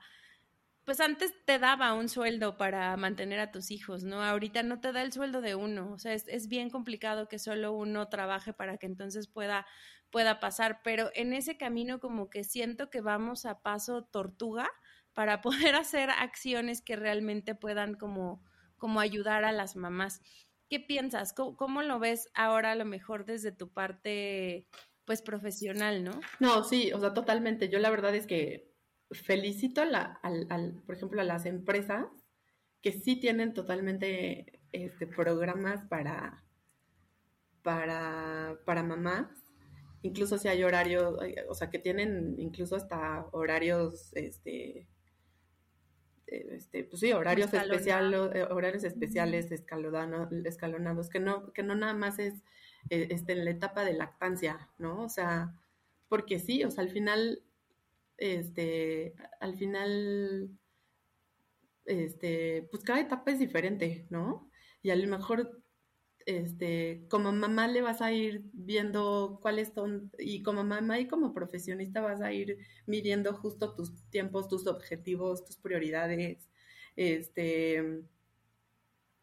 [0.88, 4.24] pues antes te daba un sueldo para mantener a tus hijos, ¿no?
[4.24, 7.74] Ahorita no te da el sueldo de uno, o sea, es, bien complicado que solo
[7.74, 9.68] uno trabaje para que entonces pueda
[10.12, 14.70] pueda pasar, pero en ese camino como que siento que vamos a paso tortuga
[15.12, 15.42] para
[15.74, 18.42] poder hacer acciones que realmente puedan como,
[18.78, 20.22] como ayudar a las mamás.
[20.70, 21.34] ¿Qué piensas?
[21.34, 24.66] ¿Cómo, lo ves ahora a lo mejor desde tu parte
[25.04, 26.22] pues profesional, no?
[26.40, 27.68] No, sí, o sea, totalmente.
[27.68, 28.77] Yo la verdad es que
[29.12, 32.08] felicito a la, al, por ejemplo, a las empresas
[32.82, 36.44] que sí tienen totalmente este, programas para,
[37.64, 39.28] para, para mamás
[40.02, 41.16] incluso si hay horarios,
[41.50, 44.88] o sea, que tienen incluso hasta horarios, este,
[46.28, 51.94] eh, este pues sí, horarios especiales, eh, horarios especiales escalonados, que no, que no nada
[51.94, 52.36] más es
[52.90, 55.04] eh, este, en la etapa de lactancia, ¿no?
[55.04, 55.54] O sea,
[56.08, 57.42] porque sí, o sea, al final,
[58.18, 60.50] este, al final,
[61.86, 64.50] este, pues cada etapa es diferente, ¿no?
[64.82, 65.64] Y a lo mejor
[66.28, 71.34] este, como mamá le vas a ir viendo cuáles son, y como mamá y como
[71.34, 76.50] profesionista vas a ir midiendo justo tus tiempos, tus objetivos, tus prioridades.
[76.98, 78.04] Este,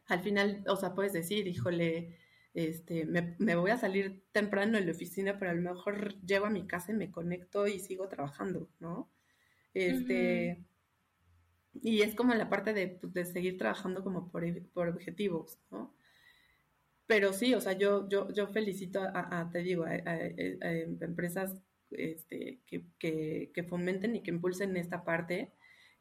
[0.07, 2.17] al final, o sea, puedes decir, híjole,
[2.55, 6.51] este, me, voy a salir temprano en la oficina, pero a lo mejor llego a
[6.51, 9.11] mi casa y me conecto y sigo trabajando, ¿no?
[9.75, 10.65] Este,
[11.83, 15.95] y es como la parte de, pues, de seguir trabajando como por, por objetivos, ¿no?
[17.07, 21.55] Pero sí, o sea, yo, yo, yo felicito a, te digo, a, empresas
[21.91, 25.53] este, que, que, fomenten y que impulsen esta parte.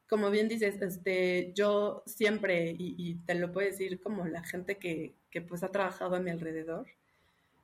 [0.07, 5.15] Como bien dices, este, yo siempre, y, te lo puedo decir como la gente que,
[5.34, 6.86] que pues ha trabajado a mi alrededor,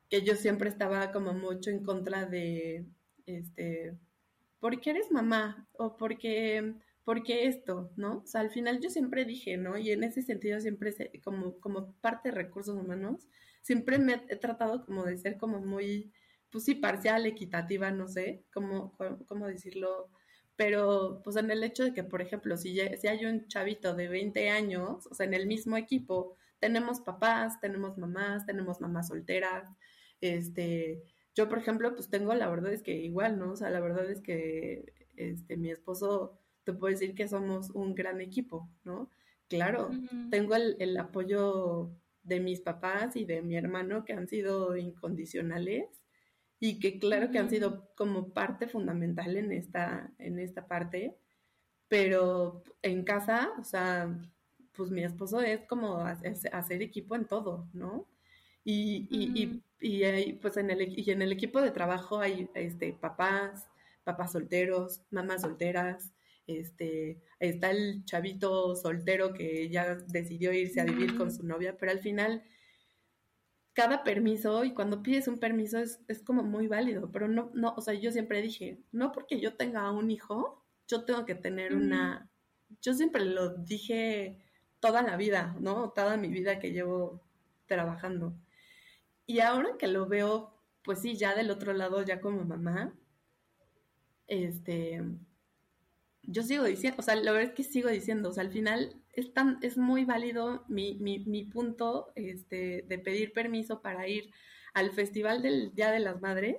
[0.10, 2.84] que yo siempre estaba como mucho en contra de,
[3.28, 3.96] este,
[4.60, 5.68] ¿por qué eres mamá?
[5.78, 8.20] O porque porque esto, ¿no?
[8.24, 9.80] O sea, al final yo siempre dije, ¿no?
[9.80, 13.28] Y en ese sentido siempre, como, como parte de recursos humanos,
[13.64, 16.12] siempre me he tratado como de ser como muy,
[16.52, 18.96] pues sí, parcial, equitativa, no sé, cómo,
[19.28, 20.10] cómo decirlo,
[20.56, 24.08] pero pues en el hecho de que, por ejemplo, si, si hay un chavito de
[24.08, 29.70] 20 años, o sea, en el mismo equipo, tenemos papás, tenemos mamás, tenemos mamás solteras,
[30.22, 31.04] este,
[31.36, 33.52] yo, por ejemplo, pues tengo, la verdad es que igual, ¿no?
[33.52, 37.96] O sea, la verdad es que, este, mi esposo te puedo decir que somos un
[37.96, 39.10] gran equipo, ¿no?
[39.48, 39.90] Claro,
[40.30, 41.92] tengo el, apoyo
[42.24, 45.88] de mis papás y de mi hermano que han sido incondicionales
[46.60, 51.18] y que claro que han sido como parte fundamental en esta, en esta parte,
[51.88, 54.16] pero en casa, o sea,
[54.80, 58.08] pues mi esposo es como hacer equipo en todo, ¿no?
[58.64, 63.68] Y, y, y, pues en el, y en el equipo de trabajo hay este, papás,
[64.06, 66.14] papás solteros, mamás solteras,
[66.48, 71.92] este, está el chavito soltero que ya decidió irse a vivir con su novia, pero
[71.92, 72.42] al final
[73.74, 77.82] cada permiso y cuando pides un permiso es, como muy válido, pero no, no, o
[77.82, 82.32] sea, yo siempre dije, no porque yo tenga un hijo, yo tengo que tener una,
[82.82, 84.40] yo siempre lo dije
[84.80, 85.92] toda la vida, ¿no?
[85.92, 87.22] Toda mi vida que llevo
[87.66, 88.34] trabajando.
[89.26, 92.94] Y ahora que lo veo, pues sí, ya del otro lado, ya como mamá,
[94.28, 95.02] este,
[96.24, 98.96] yo sigo diciendo, o sea, la verdad es que sigo diciendo, o sea, al final
[99.14, 104.32] es, tan, es muy válido mi, mi, mi punto este, de pedir permiso para ir
[104.74, 106.58] al Festival del Día de las Madres,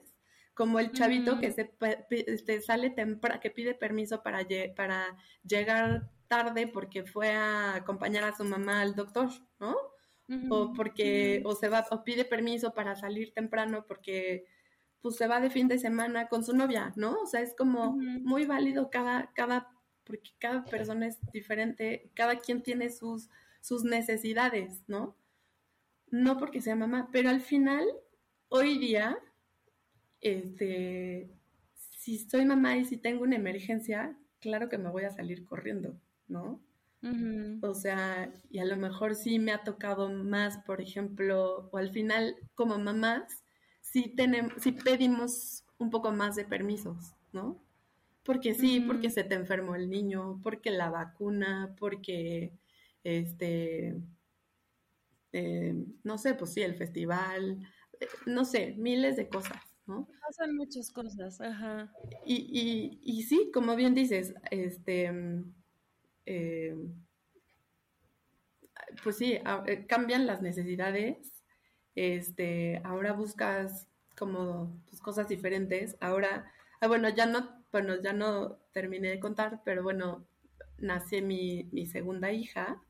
[0.55, 1.71] como el chavito que se
[2.11, 8.37] este, sale temprano, que pide permiso para, para llegar tarde porque fue a acompañar a
[8.37, 9.77] su mamá al doctor, ¿no?
[10.49, 14.47] O porque, o se va, o pide permiso para salir temprano porque
[15.01, 17.21] pues se va de fin de semana con su novia, ¿no?
[17.21, 19.73] O sea, es como muy válido cada, cada,
[20.05, 23.29] porque cada persona es diferente, cada quien tiene sus,
[23.61, 25.17] sus necesidades, ¿no?
[26.13, 27.85] No porque sea mamá, pero al final,
[28.51, 29.19] hoy día,
[30.21, 31.29] este,
[31.75, 35.99] si soy mamá y si tengo una emergencia, claro que me voy a salir corriendo,
[36.31, 36.63] ¿no?
[37.63, 41.91] O sea, y a lo mejor sí me ha tocado más, por ejemplo, o al
[41.91, 43.45] final como mamás,
[43.81, 47.63] si tenemos, si pedimos un poco más de permisos, ¿no?
[48.25, 52.53] Porque sí, porque se te enfermó el niño, porque la vacuna, porque
[53.05, 53.97] este,
[55.33, 57.61] eh, no sé, pues sí, el festival,
[58.01, 60.09] eh, no sé, miles de cosas, ¿no?
[60.27, 61.93] Pasan muchas cosas, ajá.
[62.25, 65.13] Y, y, y sí, como bien dices, este,
[66.31, 66.77] eh,
[69.03, 69.39] pues sí,
[69.89, 71.31] cambian las necesidades
[71.95, 78.59] este, ahora buscas como pues, cosas diferentes, ahora, ah, bueno, ya no, bueno, ya no
[78.73, 80.27] terminé de contar, pero bueno,
[80.79, 82.83] nace mi, mi segunda hija,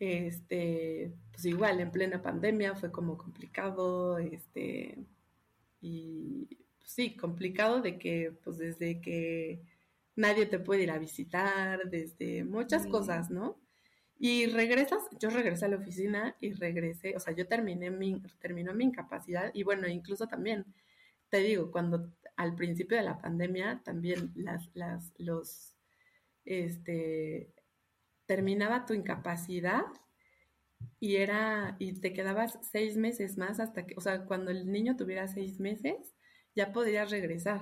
[0.00, 4.98] este, pues igual en plena pandemia fue como complicado, este,
[5.80, 6.46] y
[6.78, 9.62] pues sí, complicado de que, pues desde que
[10.18, 13.56] nadie te puede ir a visitar, desde muchas cosas, ¿no?
[14.18, 18.74] Y regresas, yo regresé a la oficina y regresé, o sea, yo terminé mi, terminó
[18.74, 20.66] mi incapacidad y bueno, incluso también,
[21.28, 25.76] te digo, cuando al principio de la pandemia también las, las, los,
[26.44, 27.52] este,
[28.26, 29.84] terminaba tu incapacidad
[30.98, 34.96] y era, y te quedabas seis meses más hasta que, o sea, cuando el niño
[34.96, 36.16] tuviera seis meses,
[36.56, 37.60] ya podrías regresar.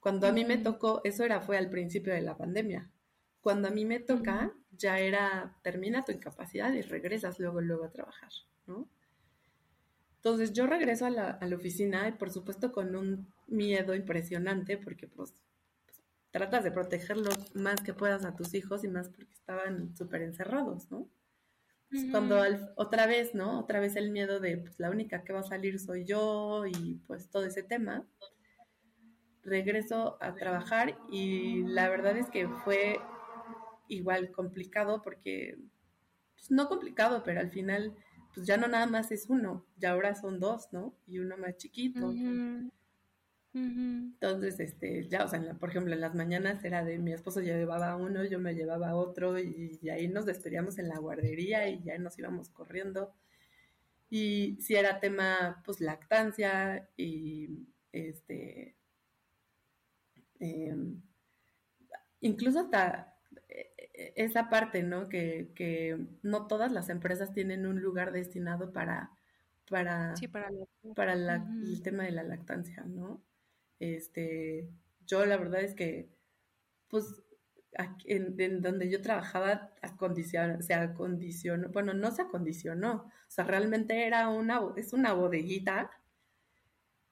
[0.00, 2.90] Cuando a mí me tocó, eso era, fue al principio de la pandemia.
[3.42, 7.92] Cuando a mí me toca, ya era, termina tu incapacidad y regresas luego, luego a
[7.92, 8.30] trabajar,
[8.66, 8.88] ¿no?
[10.16, 14.76] Entonces yo regreso a la, a la oficina y por supuesto con un miedo impresionante
[14.76, 15.34] porque pues,
[15.86, 20.22] pues tratas de protegerlos más que puedas a tus hijos y más porque estaban súper
[20.22, 21.08] encerrados, ¿no?
[21.90, 22.40] Pues, cuando
[22.76, 23.58] otra vez, ¿no?
[23.58, 27.00] Otra vez el miedo de, pues la única que va a salir soy yo y
[27.06, 28.06] pues todo ese tema.
[29.50, 33.00] Regreso a trabajar y la verdad es que fue
[33.88, 35.58] igual complicado porque,
[36.36, 37.92] pues no complicado, pero al final,
[38.32, 40.94] pues ya no nada más es uno, ya ahora son dos, ¿no?
[41.04, 42.14] Y uno más chiquito.
[43.52, 47.96] Entonces, este, ya, o sea, por ejemplo, en las mañanas era de mi esposo llevaba
[47.96, 52.16] uno, yo me llevaba otro y, ahí nos despedíamos en la guardería y ya nos
[52.20, 53.12] íbamos corriendo.
[54.08, 58.76] Y si era tema, pues, lactancia y, este,
[60.40, 61.00] em,
[62.20, 63.14] incluso hasta
[63.48, 65.08] e, e, esa parte, ¿no?
[65.08, 69.12] Que, que, no todas las empresas tienen un lugar destinado para,
[69.68, 70.14] para,
[70.96, 73.22] para, el tema de la lactancia, ¿no?
[73.78, 74.68] Este,
[75.06, 76.10] yo la verdad es que,
[76.88, 77.22] pues,
[78.04, 79.70] en, donde yo trabajaba
[80.60, 85.90] se acondicionó, bueno, no se acondicionó, o sea, realmente era una, es una bodeguita.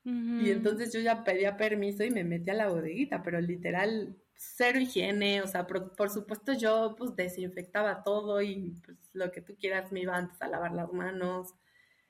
[0.04, 4.78] Y entonces yo ya pedía permiso y me metí a la bodeguita, pero literal, cero
[4.78, 9.54] higiene, o sea, por, por, supuesto yo pues desinfectaba todo y pues lo que tú
[9.56, 11.54] quieras me iba antes a lavar las manos,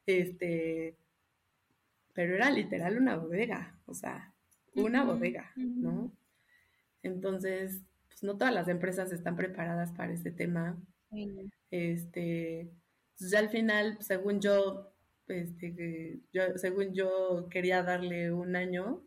[0.07, 0.97] este,
[2.13, 4.33] pero era literal una bodega, o sea,
[4.75, 6.13] una bodega, ¿no?
[7.03, 10.77] Entonces, pues no todas las empresas están preparadas para este tema.
[11.71, 12.71] Este,
[13.17, 14.93] pues, ya al final, según yo,
[15.29, 19.03] este, yo, según yo quería darle un año,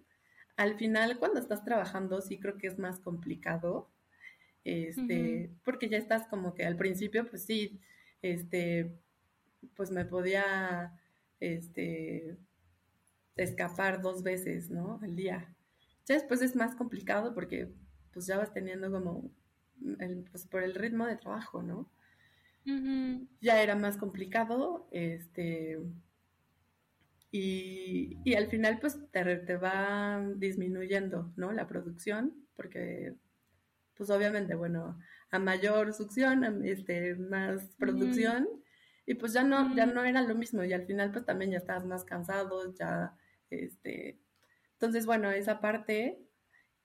[0.58, 3.90] al final cuando estás trabajando sí creo que es más complicado,
[4.64, 7.80] este, porque ya estás como que al principio, pues sí,
[8.22, 8.96] este,
[9.76, 10.94] pues me podía,
[11.40, 12.38] este,
[13.36, 15.00] escapar dos veces, ¿no?
[15.02, 15.54] Al día.
[16.06, 17.70] Ya después es más complicado porque
[18.14, 19.32] pues ya vas teniendo como,
[20.32, 21.90] pues por el ritmo de trabajo, ¿no?
[23.40, 25.80] Ya era más complicado, este,
[27.32, 31.52] y, y al final pues te, te, va disminuyendo, ¿no?
[31.52, 33.16] La producción, porque
[33.96, 38.48] pues obviamente, bueno, a mayor succión, este, más producción,
[39.06, 41.58] y pues ya no, ya no era lo mismo, y al final pues también ya
[41.58, 43.16] estabas más cansado, ya,
[43.50, 44.20] este,
[44.82, 46.20] entonces, bueno, esa parte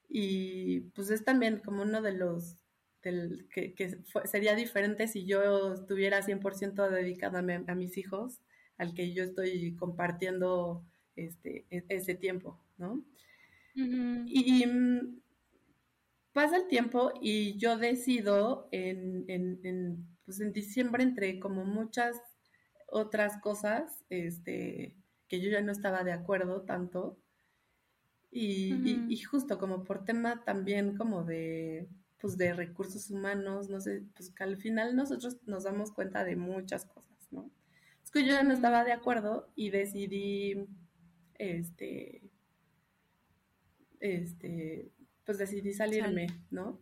[0.08, 2.62] y pues es también como uno de los
[3.02, 3.74] del, que,
[4.24, 8.42] sería diferente si yo estuviera 100% dedicada a, mis hijos,
[8.78, 10.84] al que yo estoy compartiendo
[11.14, 13.04] este, e, ese tiempo, ¿no?
[13.74, 15.20] Y mm,
[16.32, 22.16] pasa el tiempo y yo decido en, en, pues en diciembre entre como muchas
[22.86, 24.96] otras cosas este,
[25.28, 27.18] que yo ya no estaba de acuerdo tanto,
[28.38, 34.30] y, justo como por tema también como de, pues de recursos humanos, no sé, pues
[34.30, 37.50] que al final nosotros nos damos cuenta de muchas cosas, ¿no?
[38.06, 40.68] Es que yo ya no estaba de acuerdo y decidí,
[41.34, 42.22] este,
[43.98, 44.92] este,
[45.24, 46.80] pues decidí salirme, ¿no?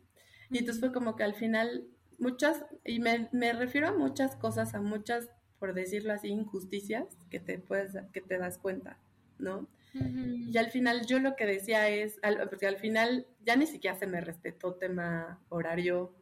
[0.51, 4.75] Y entonces fue como que al final muchas, y me, me refiero a muchas cosas,
[4.75, 8.99] a muchas, por decirlo así, injusticias que te puedes, que te das cuenta,
[9.39, 9.67] ¿no?
[9.95, 14.07] Y al final yo lo que decía es, porque al final ya ni siquiera se
[14.07, 16.13] me respetó tema horario,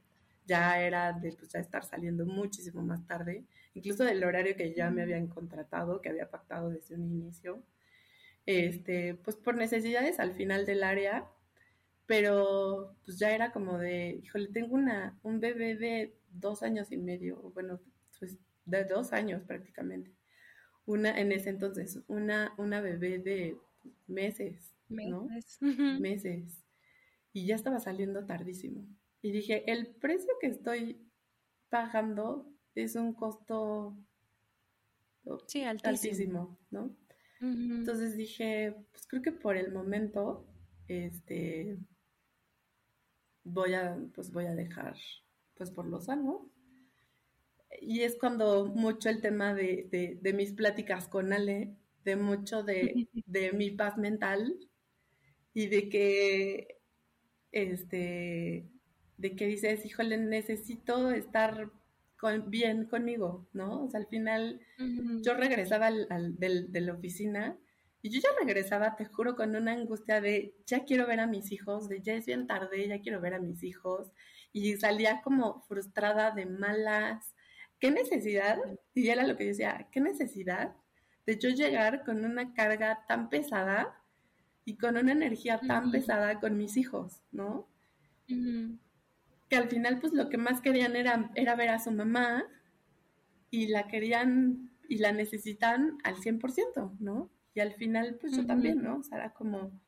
[0.46, 4.90] ya era de pues, ya estar saliendo muchísimo más tarde, incluso del horario que ya
[4.90, 7.62] me habían contratado, que había pactado desde un inicio,
[8.46, 11.28] este, pues por necesidades al final del área,
[12.06, 16.96] pero pues ya era como de, híjole, tengo una, un bebé de dos años y
[16.96, 17.80] medio, bueno,
[18.18, 20.12] pues de dos años prácticamente
[20.86, 23.56] una, en ese entonces, una, una bebé de
[24.06, 25.28] meses, ¿no?
[26.00, 26.64] Meses.
[27.32, 28.86] Y ya estaba saliendo tardísimo.
[29.22, 31.00] Y dije, el precio que estoy
[31.68, 33.96] pagando es un costo
[35.46, 36.58] sí, altísimo.
[36.70, 36.94] ¿no?
[37.40, 40.46] Entonces dije, pues creo que por el momento,
[40.86, 41.76] este,
[43.42, 44.96] voy a, pues voy a dejar,
[45.54, 46.48] pues por lo sano.
[47.80, 53.08] Y es cuando mucho el tema de, de, mis pláticas con Ale, de mucho de,
[53.26, 54.54] de mi paz mental
[55.52, 56.80] y de que,
[57.50, 58.68] este,
[59.16, 61.72] de que dices, híjole, necesito estar
[62.22, 63.82] con, bien conmigo, ¿no?
[63.82, 64.60] O sea, al final
[65.22, 67.58] yo regresaba al, de la oficina
[68.00, 71.50] y yo ya regresaba, te juro, con una angustia de ya quiero ver a mis
[71.50, 74.12] hijos, de ya es bien tarde, ya quiero ver a mis hijos.
[74.52, 77.34] Y salía como frustrada de malas.
[77.80, 78.56] ¿Qué necesidad?
[78.94, 80.76] Y era lo que yo decía, ¿qué necesidad
[81.26, 84.00] de yo llegar con una carga tan pesada
[84.64, 87.66] y con una energía tan pesada con mis hijos, ¿no?
[89.52, 92.42] Que al final, pues lo que más querían era, era ver a su mamá
[93.50, 97.30] y la querían y la necesitan al 100%, ¿no?
[97.52, 99.00] Y al final, pues yo también, ¿no?
[99.00, 99.78] O sea, era como,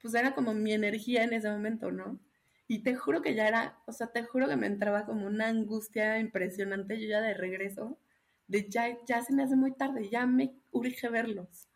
[0.00, 2.18] pues era como mi energía en ese momento, ¿no?
[2.66, 5.48] Y te juro que ya era, o sea, te juro que me entraba como una
[5.48, 7.98] angustia impresionante, yo ya de regreso,
[8.46, 11.68] de ya, ya se me hace muy tarde, ya me urge verlos.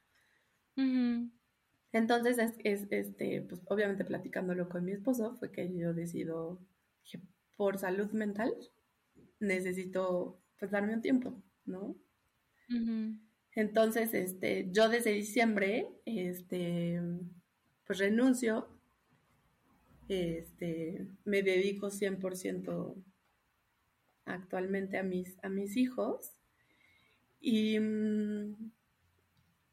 [1.92, 6.58] Entonces, es, este, pues obviamente platicándolo con mi esposo, fue que yo decido,
[7.02, 7.20] dije,
[7.56, 8.54] por salud mental,
[9.40, 11.96] necesito pues darme un tiempo, ¿no?
[13.52, 17.00] Entonces, este, yo desde diciembre, este,
[17.86, 18.68] pues renuncio,
[20.08, 22.94] este, me dedico 100%
[24.26, 26.32] actualmente a mis, a mis hijos
[27.40, 28.72] y mm,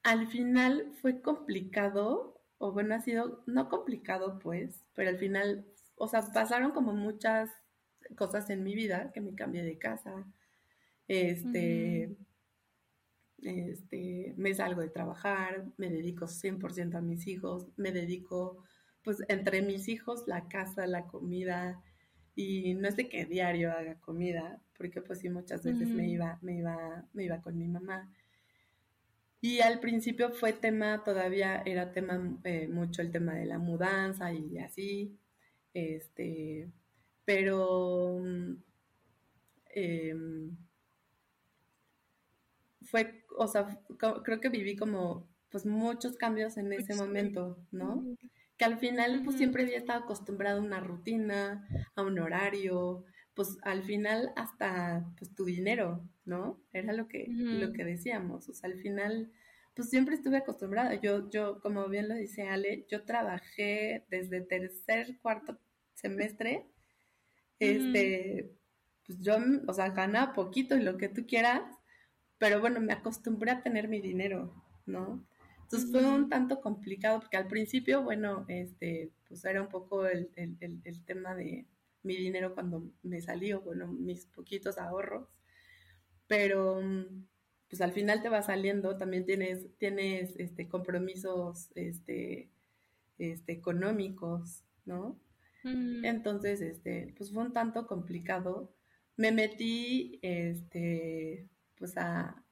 [0.04, 5.66] al final fue complicado, o bueno, ha sido, no complicado pues, pero al final,
[5.96, 7.50] o sea, pasaron como muchas
[8.16, 10.26] cosas en mi vida, que me cambié de casa,
[11.08, 12.16] este
[13.42, 18.64] este, me salgo de trabajar, me dedico 100% a mis hijos, me dedico,
[19.04, 21.82] pues, entre mis hijos, la casa, la comida,
[22.36, 26.40] y no es de que diario haga comida, porque pues sí, muchas veces me iba,
[26.42, 28.10] me iba, me iba con mi mamá.
[29.42, 34.32] Y al principio fue tema, todavía era tema, eh, mucho el tema de la mudanza
[34.32, 35.18] y así,
[35.74, 36.70] este,
[37.26, 38.22] pero...
[39.74, 40.14] Eh,
[42.92, 43.80] fue, o sea,
[44.24, 48.04] creo que viví como, pues muchos cambios en ese momento, ¿no?
[48.58, 53.58] Que al final, pues siempre había estado acostumbrado a una rutina, a un horario, pues
[53.64, 56.62] al final hasta, pues tu dinero, ¿no?
[56.74, 59.32] Era lo que, lo que decíamos, o sea, al final,
[59.74, 60.96] pues siempre estuve acostumbrada.
[60.96, 65.58] Yo, yo, como bien lo dice Ale, yo trabajé desde tercer, cuarto
[65.94, 66.68] semestre,
[67.62, 68.52] este,
[69.06, 69.38] pues yo,
[69.68, 71.62] o sea, gana poquito y lo que tú quieras,
[72.40, 74.52] pero bueno, me acostumbré a tener mi dinero,
[74.88, 75.24] ¿no?
[75.62, 80.30] Entonces fue un tanto complicado porque al principio, bueno, este, pues era un poco el,
[81.06, 81.68] tema de
[82.04, 85.30] mi dinero cuando me salió, bueno, mis poquitos ahorros,
[86.28, 86.82] pero
[87.70, 92.50] pues al final te va saliendo, también tienes, tienes este, compromisos este,
[93.20, 95.16] este, económicos, ¿no?
[95.64, 98.74] Entonces, este, pues fue un tanto complicado.
[99.18, 102.44] Me metí, este, pues a,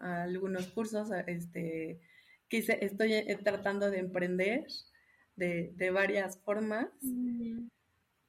[0.00, 2.00] algunos cursos, este,
[2.48, 4.66] que estoy eh, tratando de emprender
[5.36, 6.88] de, varias formas.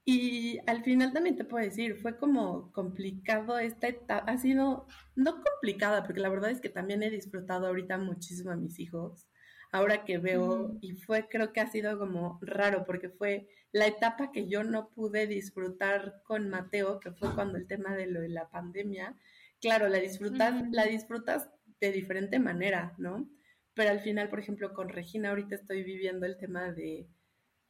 [0.07, 5.41] Y al final también te puedo decir, fue como complicado esta etapa, ha sido no
[5.41, 9.27] complicada, porque la verdad es que también he disfrutado ahorita muchísimo a mis hijos,
[9.71, 14.31] ahora que veo, y fue, creo que ha sido como raro, porque fue la etapa
[14.31, 18.29] que yo no pude disfrutar con Mateo, que fue cuando el tema de lo de
[18.29, 19.17] la pandemia,
[19.59, 21.49] claro, la disfrutas, la disfrutas
[21.81, 23.29] de diferente manera, ¿no?
[23.73, 27.09] Pero al final, por ejemplo, con Regina ahorita estoy viviendo el tema de,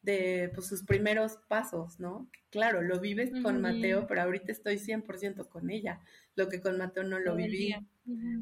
[0.04, 2.30] de pues, sus primeros pasos, ¿no?
[2.52, 6.02] Claro, lo vives con Mateo, pero ahorita estoy 100% con ella,
[6.36, 7.76] lo que con Mateo no lo viví.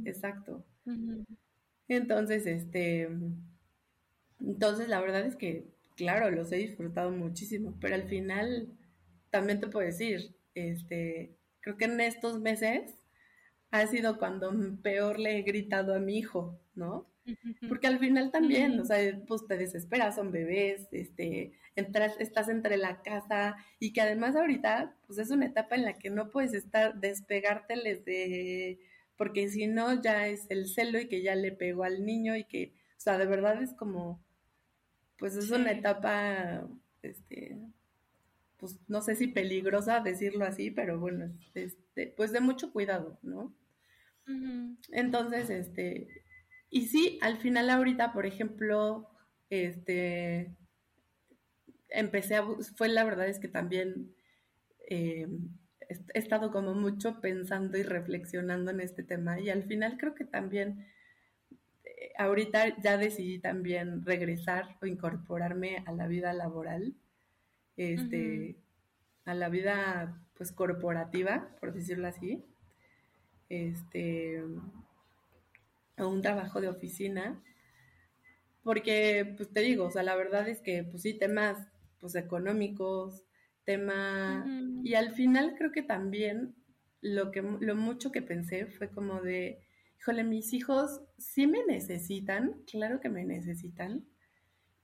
[0.03, 0.65] Exacto.
[1.87, 3.07] Entonces, este,
[4.41, 8.67] entonces la verdad es que, claro, los he disfrutado muchísimo, pero al final
[9.29, 12.93] también te puedo decir, este, creo que en estos meses
[13.71, 17.09] ha sido cuando peor le he gritado a mi hijo, ¿no?
[17.69, 22.77] Porque al final también, o sea, pues te desesperas, son bebés, este, entras, estás entre
[22.77, 26.53] la casa y que además ahorita, pues es una etapa en la que no puedes
[26.53, 28.79] estar, despegárteles de,
[29.15, 32.43] porque si no ya es el celo y que ya le pegó al niño y
[32.43, 34.21] que, o sea, de verdad es como,
[35.17, 36.67] pues es una etapa,
[37.01, 37.57] este,
[38.57, 43.55] pues no sé si peligrosa decirlo así, pero bueno, este, pues de mucho cuidado, ¿no?
[44.91, 46.07] Entonces, este,
[46.69, 49.09] y sí, al final ahorita, por ejemplo,
[49.49, 50.55] este,
[51.89, 52.45] empecé a,
[52.75, 54.15] fue la verdad es que también
[54.89, 55.27] eh,
[55.89, 60.25] he estado como mucho pensando y reflexionando en este tema y al final creo que
[60.25, 60.87] también
[62.17, 66.93] ahorita ya decidí también regresar o incorporarme a la vida laboral,
[67.77, 68.55] este,
[69.25, 72.43] a la vida pues corporativa, por decirlo así,
[73.49, 74.43] este,
[75.97, 77.41] a un trabajo de oficina,
[78.63, 81.67] porque pues te digo, o sea, la verdad es que pues sí, temas
[81.99, 83.23] pues económicos,
[83.63, 84.45] tema,
[84.83, 86.53] y al final creo que también
[87.01, 89.61] lo que lo mucho que pensé fue como de,
[90.03, 94.05] híjole, mis hijos sí me necesitan, claro que me necesitan,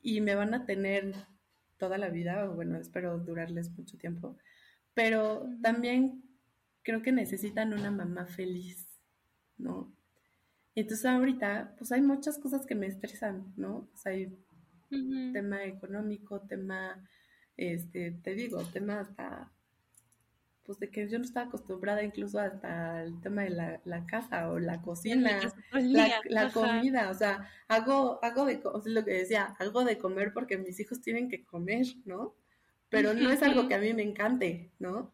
[0.02, 1.14] y me van a tener
[1.78, 4.38] toda la vida, o bueno, espero durarles mucho tiempo,
[4.94, 6.24] pero también
[6.84, 8.88] creo que necesitan una mamá feliz,
[9.58, 9.94] ¿no?
[10.74, 13.90] Entonces ahorita, pues hay muchas cosas que me estresan, ¿no?
[13.94, 14.34] O sea, hay
[15.34, 17.06] tema económico, tema,
[17.58, 19.52] este, te digo, tema hasta,
[20.70, 24.60] pues de que yo no estaba acostumbrada incluso hasta el tema de la, casa o
[24.60, 25.40] la cocina,
[25.72, 30.32] la, comida, o sea, hago, hago de, o sea, lo que decía, hago de comer
[30.32, 32.36] porque mis hijos tienen que comer, ¿no?
[32.90, 35.12] Pero no es algo que a mí me encante, ¿no?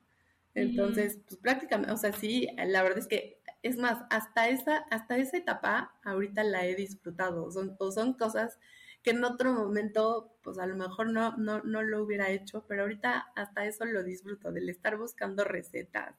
[0.56, 5.16] Entonces, pues prácticamente, o sea, sí, la verdad es que, es más, hasta esa, hasta
[5.16, 8.60] esa etapa ahorita la he disfrutado, son, o son cosas
[9.06, 12.82] que en otro momento, pues a lo mejor no, no, no lo hubiera hecho, pero
[12.82, 16.16] ahorita hasta eso lo disfruto, del estar buscando recetas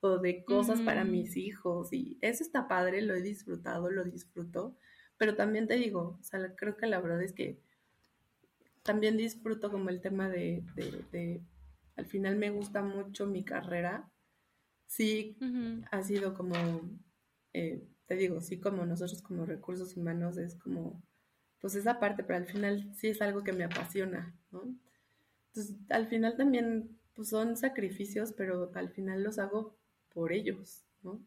[0.00, 4.76] o de cosas para mis hijos y eso está padre, lo he disfrutado, lo disfruto,
[5.16, 7.58] pero también te digo, o sea, creo que la verdad es que
[8.82, 11.40] también disfruto como el tema de, de,
[11.96, 14.10] al final me gusta mucho mi carrera,
[14.86, 15.38] sí
[15.90, 16.54] ha sido como,
[17.54, 21.02] eh, te digo, sí como nosotros como recursos humanos es como
[21.66, 24.72] pues esa parte, pero al final sí es algo que me apasiona, ¿no?
[25.48, 29.76] Entonces, al final también, pues son sacrificios, pero al final los hago
[30.10, 31.26] por ellos, ¿no?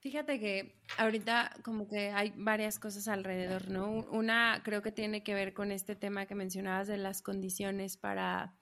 [0.00, 4.06] Fíjate que ahorita como que hay varias cosas alrededor, ¿no?
[4.10, 8.56] Una creo que tiene que ver con este tema que mencionabas de las condiciones para,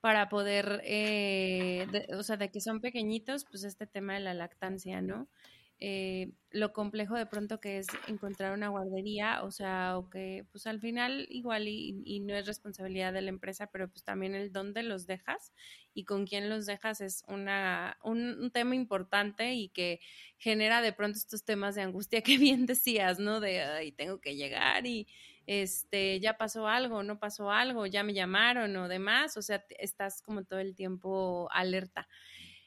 [0.00, 5.02] para poder, eh, o sea, de que son pequeñitos, pues este tema de la lactancia,
[5.02, 5.28] ¿no?
[5.80, 10.66] Eh, lo complejo de pronto que es encontrar una guardería, o sea, o que pues
[10.68, 14.84] al final igual y, no es responsabilidad de la empresa, pero pues también el dónde
[14.84, 15.52] los dejas
[15.92, 20.00] y con quién los dejas es una, un, tema importante y que
[20.38, 23.40] genera de pronto estos temas de angustia que bien decías, ¿no?
[23.40, 25.08] De, ay, tengo que llegar y
[25.46, 30.22] este, ya pasó algo, no pasó algo, ya me llamaron o demás, o sea, estás
[30.22, 32.08] como todo el tiempo alerta.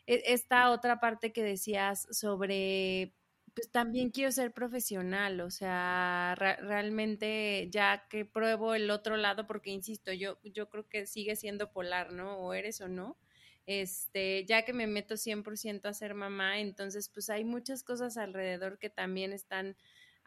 [0.08, 3.14] E, esta otra parte que decías sobre,
[3.54, 9.70] pues también quiero ser profesional, o sea, realmente ya que pruebo el otro lado, porque
[9.72, 12.38] insisto, yo, yo creo que sigue siendo polar, ¿no?
[12.40, 13.20] O eres o no.
[13.66, 18.80] Este, ya que me meto 100% a ser mamá, entonces pues hay muchas cosas alrededor
[18.80, 19.76] que también están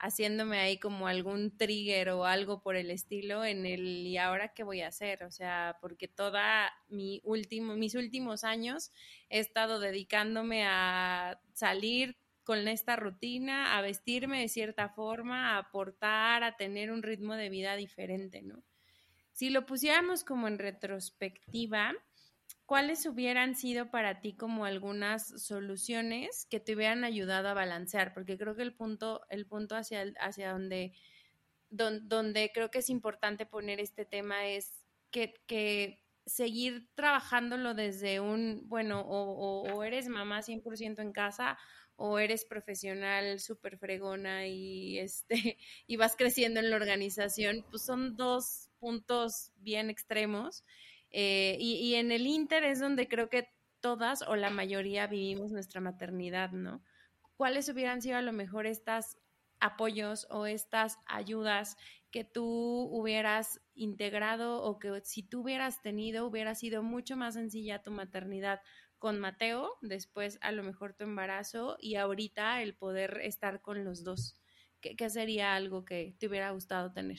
[0.00, 4.64] haciéndome ahí como algún trigger o algo por el estilo en el y ahora qué
[4.64, 8.92] voy a hacer, o sea, porque toda mi último mis últimos años
[9.28, 16.42] he estado dedicándome a salir con esta rutina, a vestirme de cierta forma, a aportar,
[16.44, 18.62] a tener un ritmo de vida diferente, ¿no?
[19.32, 21.94] Si lo pusiéramos como en retrospectiva,
[22.70, 28.14] ¿cuáles hubieran sido para ti como algunas soluciones que te hubieran ayudado a balancear?
[28.14, 30.92] Porque creo que el punto, el punto hacia, hacia donde,
[31.68, 38.62] donde creo que es importante poner este tema es que, que seguir trabajándolo desde un,
[38.68, 41.58] bueno, o, o, eres mamá 100% en casa
[41.96, 45.58] o eres profesional súper fregona y, este,
[45.88, 50.62] y vas creciendo en la organización, pues son dos puntos bien extremos
[51.10, 53.48] eh, y, en el Inter es donde creo que
[53.80, 56.82] todas o la mayoría vivimos nuestra maternidad, ¿no?
[57.36, 59.18] ¿Cuáles hubieran sido a lo mejor estas
[59.58, 61.76] apoyos o estas ayudas
[62.10, 67.82] que tú hubieras integrado o que si tú hubieras tenido hubiera sido mucho más sencilla
[67.82, 68.60] tu maternidad
[68.98, 74.04] con Mateo, después a lo mejor tu embarazo y ahorita el poder estar con los
[74.04, 74.38] dos?
[74.80, 77.18] ¿Qué, qué sería algo que te hubiera gustado tener?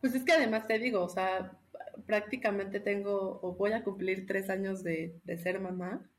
[0.00, 1.58] Pues es que además te digo, o sea,
[2.06, 6.10] prácticamente tengo o voy a cumplir tres años de, ser mamá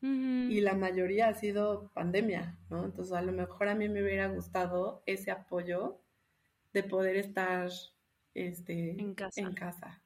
[0.00, 2.84] y la mayoría ha sido pandemia, ¿no?
[2.84, 6.00] Entonces a lo mejor a mí me hubiera gustado ese apoyo
[6.72, 7.68] de poder estar
[8.34, 9.40] este, en casa.
[9.40, 10.02] En casa.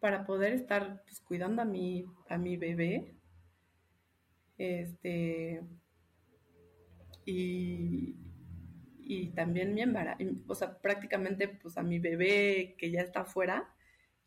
[0.00, 3.16] para poder estar pues, cuidando a mi, a mi bebé.
[4.58, 5.62] Este,
[7.24, 8.14] y,
[9.10, 13.68] y también mi embarazo, o sea, prácticamente pues a mi bebé que ya está afuera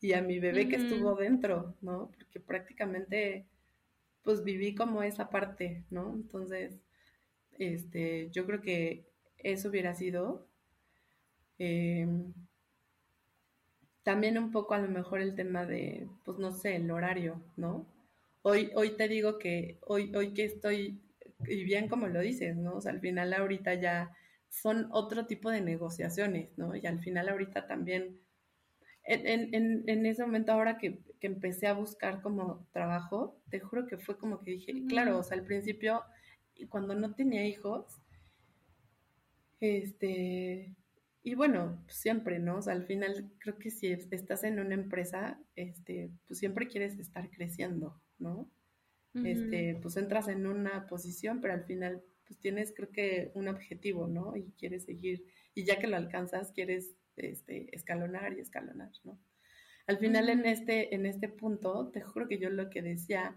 [0.02, 2.12] y a mi bebé que estuvo dentro, ¿no?
[2.18, 3.46] Porque prácticamente
[4.24, 6.12] pues viví como esa parte, ¿no?
[6.14, 6.82] Entonces,
[7.58, 9.06] este, yo creo que
[9.38, 10.50] eso hubiera sido
[11.60, 12.34] em,
[14.04, 17.88] también un poco a lo mejor el tema de, pues no sé, el horario, ¿no?
[18.42, 21.00] Hoy, hoy te digo que hoy, hoy que estoy,
[21.48, 22.76] y bien como lo dices, ¿no?
[22.76, 24.14] O sea, al final ahorita ya
[24.54, 26.76] son otro tipo de negociaciones, ¿no?
[26.76, 28.20] Y al final ahorita también,
[29.04, 33.88] en, en, en ese momento ahora que, que, empecé a buscar como trabajo, te juro
[33.88, 36.04] que fue como que dije, claro, o sea, al principio,
[36.70, 38.00] cuando no tenía hijos,
[39.60, 40.76] este,
[41.24, 42.58] y bueno, siempre, ¿no?
[42.58, 47.00] O sea, al final creo que si estás en una empresa, este, pues siempre quieres
[47.00, 48.48] estar creciendo, ¿no?
[49.16, 54.08] Este, pues entras en una posición, pero al final pues tienes creo que un objetivo,
[54.08, 54.36] ¿no?
[54.36, 55.24] Y quieres seguir,
[55.54, 59.20] y ya que lo alcanzas, quieres este, escalonar y escalonar, ¿no?
[59.86, 63.36] Al final en este, en este punto, te juro que yo lo que decía,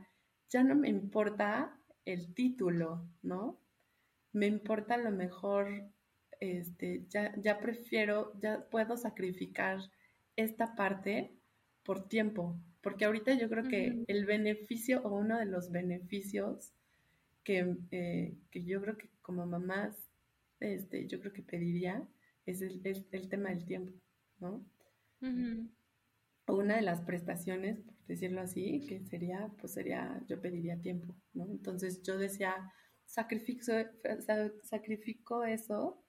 [0.49, 3.61] ya no me importa el título, ¿no?
[4.33, 5.91] Me importa lo mejor
[6.41, 9.81] este, ya, ya prefiero, ya puedo sacrificar
[10.37, 11.37] esta parte
[11.83, 16.73] por tiempo, porque ahorita yo creo que el beneficio o uno de los beneficios
[17.47, 19.97] que, eh, que yo creo que como mamás,
[20.59, 22.05] este, yo creo que pediría
[22.45, 23.93] es el, el tema del tiempo,
[24.41, 24.67] ¿no?
[26.49, 31.45] Una de las prestaciones, por decirlo así, que sería, pues sería, yo pediría tiempo, ¿no?
[31.45, 32.73] Entonces yo decía,
[33.05, 33.73] sacrifico,
[34.65, 36.05] sacrifico eso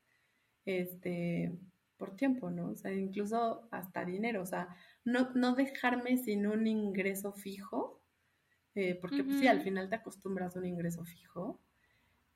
[0.65, 1.55] este,
[1.97, 2.71] por tiempo, ¿no?
[2.71, 4.75] O sea, incluso hasta dinero, o sea,
[5.05, 7.97] no, no dejarme sin un ingreso fijo,
[8.80, 11.59] eh, porque pues, sí, al final te acostumbras a un ingreso fijo,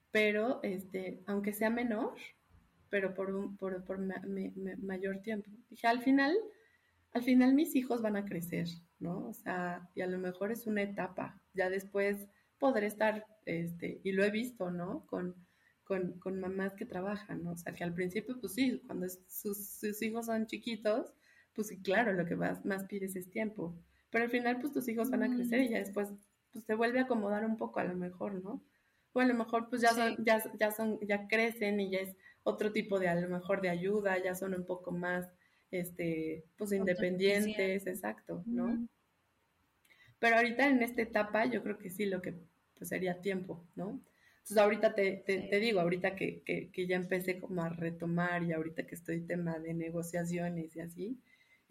[0.10, 2.16] pero este, aunque sea menor,
[2.90, 4.00] pero por, un, por, por
[4.80, 5.52] mayor tiempo.
[5.70, 6.36] Dije, al final,
[7.14, 8.68] al final mis hijos van a crecer,
[8.98, 9.28] ¿no?
[9.28, 12.28] O sea, y a lo mejor es una etapa, ya después
[12.58, 15.06] podré estar, este, y lo he visto, ¿no?
[15.06, 15.36] Con,
[15.84, 17.52] con, mamás que trabajan, ¿no?
[17.52, 21.14] O sea, que al principio, pues sí, cuando sus, hijos son chiquitos,
[21.54, 23.78] pues sí, claro, lo que más, más pides es tiempo.
[24.10, 26.10] Pero al final, pues tus hijos van a crecer y ya después,
[26.52, 28.62] pues te vuelve a acomodar un poco a lo mejor, ¿no?
[29.14, 32.16] O a lo mejor, pues ya son, ya, ya son, ya crecen y ya es
[32.44, 35.30] otro tipo de, a lo mejor, de ayuda, ya son un poco más,
[35.70, 38.88] este, pues independientes, exacto, ¿no?
[40.20, 42.36] Pero ahorita en esta etapa, yo creo que sí, lo que
[42.78, 44.02] pues sería tiempo, ¿no?
[44.38, 48.54] Entonces ahorita te, te, digo, ahorita que, que, que, ya empecé como a retomar y
[48.54, 51.20] ahorita que estoy tema de negociaciones y así,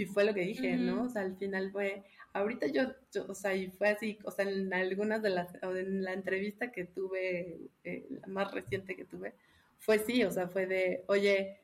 [0.00, 1.04] y fue lo que dije, ¿no?
[1.04, 2.84] O sea, al final fue, ahorita yo,
[3.28, 6.86] o sea, y fue así, o sea, en algunas de las, en la entrevista que
[6.86, 9.34] tuve, eh, la más reciente que tuve,
[9.78, 11.58] fue sí, o sea, fue de, oye,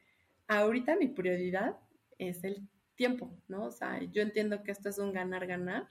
[0.49, 1.78] ahorita mi prioridad
[2.18, 3.64] es el tiempo, ¿no?
[3.64, 5.87] O sea, yo entiendo que esto es un ganar-ganar,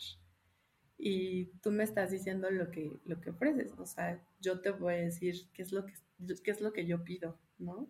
[0.99, 4.93] y tú me estás diciendo lo que, lo que ofreces, o sea, yo te voy
[4.93, 5.93] a decir qué es lo que,
[6.43, 7.89] qué es lo que yo pido, ¿no?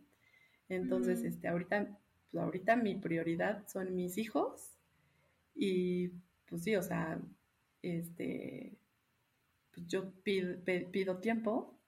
[0.69, 1.99] Entonces, este, ahorita,
[2.35, 4.73] pues ahorita mi prioridad son mis hijos
[5.55, 6.09] y
[6.49, 7.17] pues sí, o sea,
[7.81, 8.73] este,
[9.71, 10.57] pues yo pido,
[10.91, 11.79] pido tiempo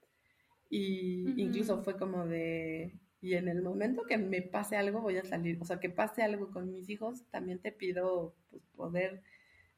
[0.69, 5.25] y incluso fue como de, y en el momento que me pase algo voy a
[5.25, 9.23] salir, o sea, que pase algo con mis hijos, también te pido pues, poder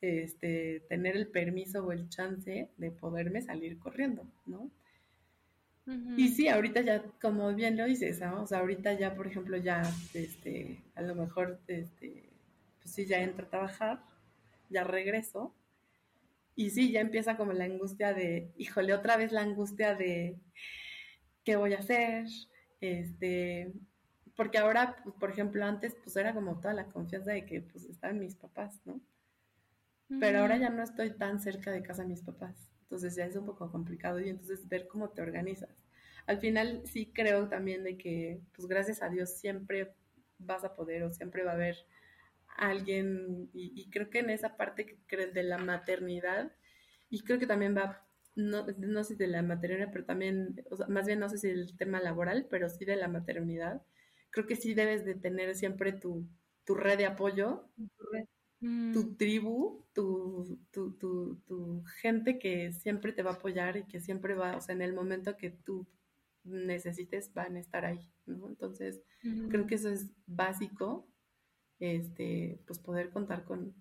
[0.01, 4.69] este, tener el permiso o el chance de poderme salir corriendo, ¿no?
[6.17, 8.43] Y sí, ahorita ya, como bien lo dices, ¿no?
[8.43, 9.81] O sea, ahorita ya, por ejemplo, ya,
[10.13, 12.29] este, a lo mejor, este,
[12.79, 14.03] pues sí, ya entro a trabajar,
[14.69, 15.55] ya regreso,
[16.55, 20.37] y sí, ya empieza como la angustia de, híjole, otra vez la angustia de,
[21.43, 22.27] ¿qué voy a hacer?
[22.81, 23.71] Este,
[24.35, 27.85] porque ahora, pues, por ejemplo, antes, pues era como toda la confianza de que, pues,
[27.85, 29.01] estaban mis papás, ¿no?
[30.19, 32.55] pero ahora ya no estoy tan cerca de casa de mis papás,
[32.89, 35.69] entonces ya es un poco complicado y entonces ver cómo te organizas.
[36.25, 39.93] Al final sí creo también de que, pues gracias a Dios siempre
[40.39, 41.77] vas a poder o siempre va a haber
[42.57, 46.51] alguien y, creo que en esa parte que crees de la maternidad
[47.11, 50.77] y creo que también va no, no sé si de la maternidad, pero también, o
[50.77, 53.83] sea, más bien no sé si el tema laboral, pero sí de la maternidad.
[54.31, 56.27] Creo que sí debes de tener siempre tu,
[56.63, 58.25] tu red de apoyo, tu red
[58.59, 59.17] tu mm.
[59.17, 64.35] tribu, tu, tu, tu, tu, gente que siempre te va a apoyar y que siempre
[64.35, 65.87] va, o sea, en el momento que tú
[66.43, 68.47] necesites van a estar ahí, ¿no?
[68.49, 69.01] Entonces,
[69.49, 71.07] creo que eso es básico,
[71.79, 73.73] este, pues poder contar con,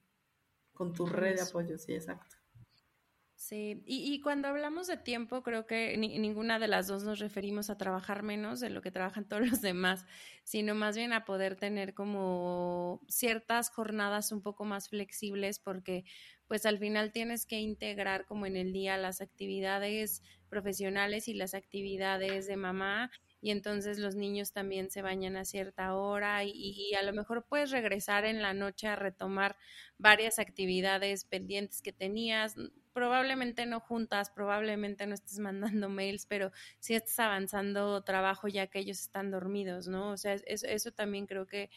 [0.72, 2.38] con tu red de apoyo, sí, exacto.
[3.39, 7.78] Sí, y, cuando hablamos de tiempo, creo que ninguna de las dos nos referimos a
[7.78, 10.05] trabajar menos de lo que trabajan todos los demás,
[10.43, 16.05] sino más bien a poder tener como ciertas jornadas un poco más flexibles, porque
[16.49, 21.55] pues al final tienes que integrar como en el día las actividades profesionales y las
[21.55, 27.03] actividades de mamá y entonces los niños también se bañan a cierta hora y, a
[27.03, 29.57] lo mejor puedes regresar en la noche a retomar
[29.97, 32.57] varias actividades pendientes que tenías,
[32.93, 38.80] probablemente no juntas, probablemente no estés mandando mails, pero sí estás avanzando trabajo ya que
[38.80, 40.11] ellos están dormidos, ¿no?
[40.11, 41.70] O sea, eso, eso también creo que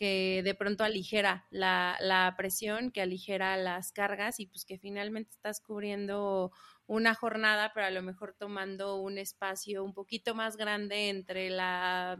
[0.00, 5.32] que de pronto aligera la, la, presión, que aligera las cargas y pues que finalmente
[5.32, 6.52] estás cubriendo
[6.86, 12.16] una jornada, pero a lo mejor tomando un espacio un poquito más grande entre la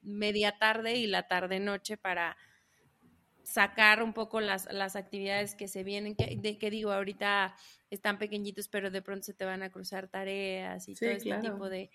[0.00, 2.38] media tarde y la tarde noche para
[3.48, 7.56] sacar un poco las, las actividades que se vienen, que, de, que digo, ahorita
[7.90, 11.70] están pequeñitos, pero de pronto se te van a cruzar tareas y todo este tipo
[11.70, 11.90] de,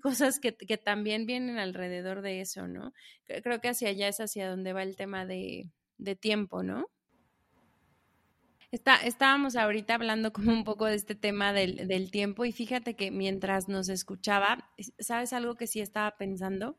[0.00, 2.92] cosas que, que, también vienen alrededor de eso, ¿no?
[3.24, 6.88] Creo que hacia allá es hacia donde va el tema de, de tiempo, ¿no?
[8.70, 12.94] Está, estábamos ahorita hablando como un poco de este tema del, del, tiempo y fíjate
[12.94, 14.70] que mientras nos escuchaba,
[15.00, 16.78] ¿sabes algo que sí estaba pensando?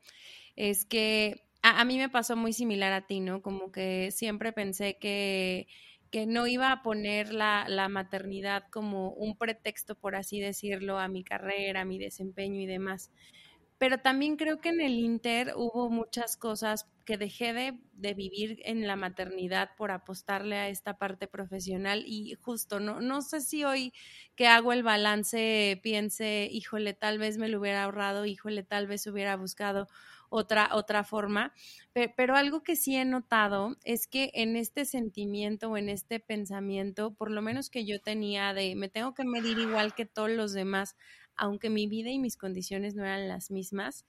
[0.56, 3.42] Es que a, mí me pasó muy similar a ti, ¿no?
[3.42, 5.66] Como que siempre pensé que
[6.10, 11.08] que no iba a poner la, la, maternidad como un pretexto, por así decirlo, a
[11.08, 13.10] mi carrera, a mi desempeño y demás.
[13.78, 18.60] Pero también creo que en el Inter hubo muchas cosas que dejé de, de, vivir
[18.64, 23.64] en la maternidad por apostarle a esta parte profesional y justo, no, no sé si
[23.64, 23.92] hoy
[24.34, 29.06] que hago el balance piense, híjole, tal vez me lo hubiera ahorrado, híjole, tal vez
[29.06, 29.86] hubiera buscado
[30.28, 31.52] otra, otra forma.
[31.92, 37.14] Pero, algo que sí he notado es que en este sentimiento o en este pensamiento,
[37.14, 40.52] por lo menos que yo tenía de me tengo que medir igual que todos los
[40.52, 40.96] demás,
[41.36, 44.06] aunque mi vida y mis condiciones no eran las mismas,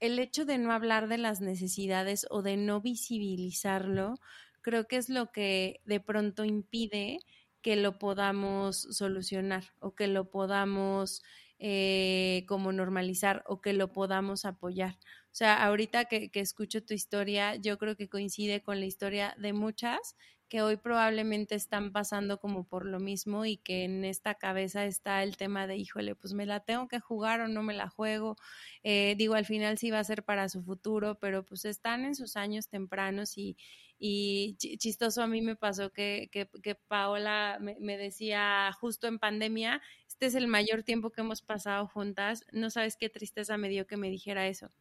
[0.00, 4.14] el hecho de no hablar de las necesidades o de no visibilizarlo,
[4.62, 7.18] creo que es lo que de pronto impide
[7.62, 11.22] que lo podamos solucionar o que lo podamos
[11.58, 14.96] eh, como normalizar o que lo podamos apoyar.
[15.32, 19.52] O sea, ahorita que, escucho tu historia, yo creo que coincide con la historia de
[19.52, 20.16] muchas
[20.48, 25.22] que hoy probablemente están pasando como por lo mismo y que en esta cabeza está
[25.22, 28.36] el tema de, híjole, pues me la tengo que jugar o no me la juego.
[28.82, 32.16] Eh, digo, al final sí va a ser para su futuro, pero pues están en
[32.16, 33.56] sus años tempranos y,
[34.00, 40.26] y chistoso a mí me pasó que, que, Paola me, decía justo en pandemia, este
[40.26, 43.98] es el mayor tiempo que hemos pasado juntas, no sabes qué tristeza me dio que
[43.98, 44.72] me dijera eso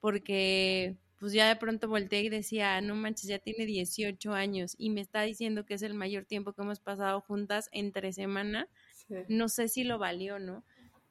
[0.00, 4.90] porque pues ya de pronto volteé y decía, no manches, ya tiene 18 años y
[4.90, 8.68] me está diciendo que es el mayor tiempo que hemos pasado juntas entre semana,
[9.28, 10.64] no sé si lo valió, ¿no?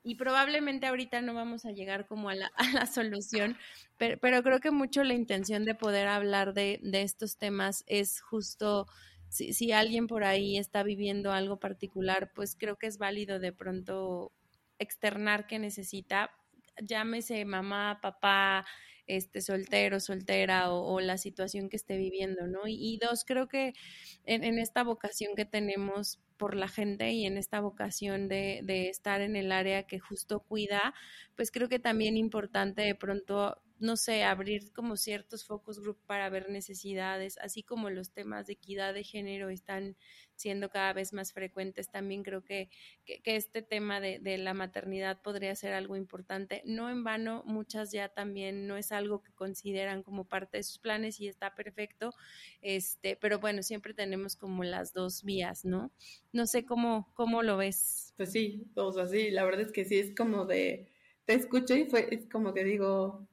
[0.04, 3.58] Y probablemente ahorita no vamos a llegar como a la, a la solución,
[3.98, 8.22] pero, pero, creo que mucho la intención de poder hablar de, de estos temas es
[8.22, 8.88] justo,
[9.28, 13.52] si, si alguien por ahí está viviendo algo particular, pues creo que es válido de
[13.52, 14.32] pronto
[14.80, 16.32] externar que necesita,
[16.82, 18.66] llámese mamá, papá,
[19.08, 22.62] este soltero, soltera o, la situación que esté viviendo, ¿no?
[22.68, 23.74] Y, dos, creo que
[24.26, 28.90] en, en, esta vocación que tenemos por la gente y en esta vocación de, de
[28.90, 30.94] estar en el área que justo cuida,
[31.36, 36.30] pues creo que también importante de pronto no sé, abrir como ciertos focus group para
[36.30, 39.96] ver necesidades, así como los temas de equidad de género están
[40.36, 42.70] siendo cada vez más frecuentes, también creo que,
[43.06, 46.62] que, este tema de, de, la maternidad podría ser algo importante.
[46.66, 50.78] No en vano, muchas ya también no es algo que consideran como parte de sus
[50.78, 52.14] planes y está perfecto,
[52.62, 55.92] este, pero bueno, siempre tenemos como las dos vías, ¿no?
[56.32, 58.14] No sé cómo, cómo lo ves.
[58.18, 60.88] Pues sí, o sea, sí, la verdad es que sí, es como de,
[61.26, 63.28] te escucho y fue, es como que digo,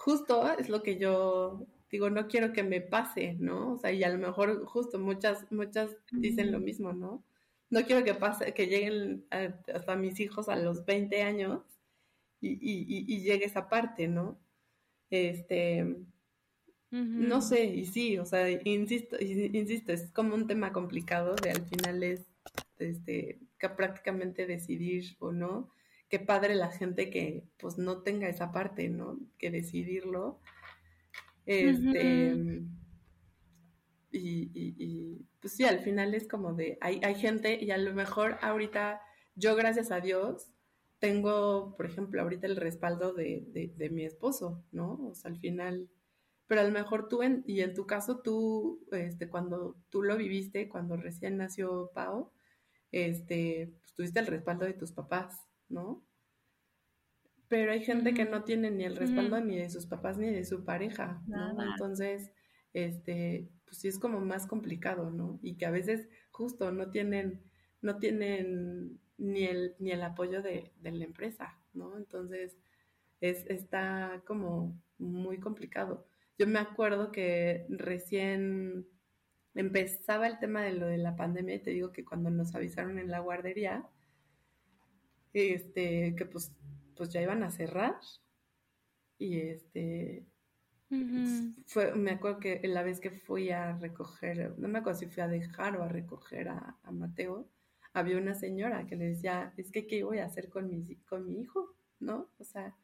[0.00, 3.74] justo es lo que yo digo, no quiero que me pase, ¿no?
[3.74, 7.22] O sea, y a lo mejor justo muchas, muchas dicen lo mismo, ¿no?
[7.68, 11.62] No quiero que pase, que lleguen hasta mis hijos a los 20 años
[12.40, 14.40] y, y, y llegue esa parte, ¿no?
[15.10, 15.96] Este,
[16.90, 21.66] no sé, y sí, o sea, insisto, insisto, es como un tema complicado de al
[21.66, 22.26] final es,
[22.78, 25.70] este, que prácticamente decidir o no,
[26.10, 29.18] qué padre la gente que pues no tenga esa parte, ¿no?
[29.38, 30.40] Que decidirlo.
[31.46, 32.34] Este,
[34.12, 37.94] y, y, pues sí, al final es como de, hay, hay gente y a lo
[37.94, 39.00] mejor ahorita
[39.34, 40.52] yo gracias a Dios
[40.98, 45.00] tengo, por ejemplo, ahorita el respaldo de, de, de mi esposo, ¿no?
[45.06, 45.88] O sea, al final
[46.50, 50.16] pero a lo mejor tú, en, y en tu caso, tú, este, cuando tú lo
[50.16, 52.32] viviste, cuando recién nació Pau,
[52.90, 56.04] este, pues tuviste el respaldo de tus papás, ¿no?
[57.48, 60.44] Pero hay gente que no tiene ni el respaldo ni de sus papás ni de
[60.44, 61.60] su pareja, ¿no?
[61.72, 62.32] Entonces,
[62.72, 65.40] este, pues sí es como más complicado, ¿no?
[65.42, 67.42] Y que a veces justo no tienen,
[67.82, 71.96] no tienen ni el, ni el apoyo de, de la empresa, ¿no?
[71.96, 72.56] Entonces,
[73.20, 76.06] es, está como muy complicado.
[76.38, 78.86] Yo me acuerdo que recién
[79.54, 82.98] empezaba el tema de lo de la pandemia y te digo que cuando nos avisaron
[82.98, 83.88] en la guardería,
[85.32, 86.52] este, que pues,
[86.96, 87.96] pues ya iban a cerrar.
[89.18, 90.26] Y este,
[91.66, 95.22] fue, me acuerdo que la vez que fui a recoger, no me acuerdo si fui
[95.22, 97.48] a dejar o a recoger a, Mateo,
[97.92, 101.26] había una señora que le decía, es que qué voy a hacer con mi, con
[101.26, 102.30] mi hijo, ¿no?
[102.38, 102.74] O sea,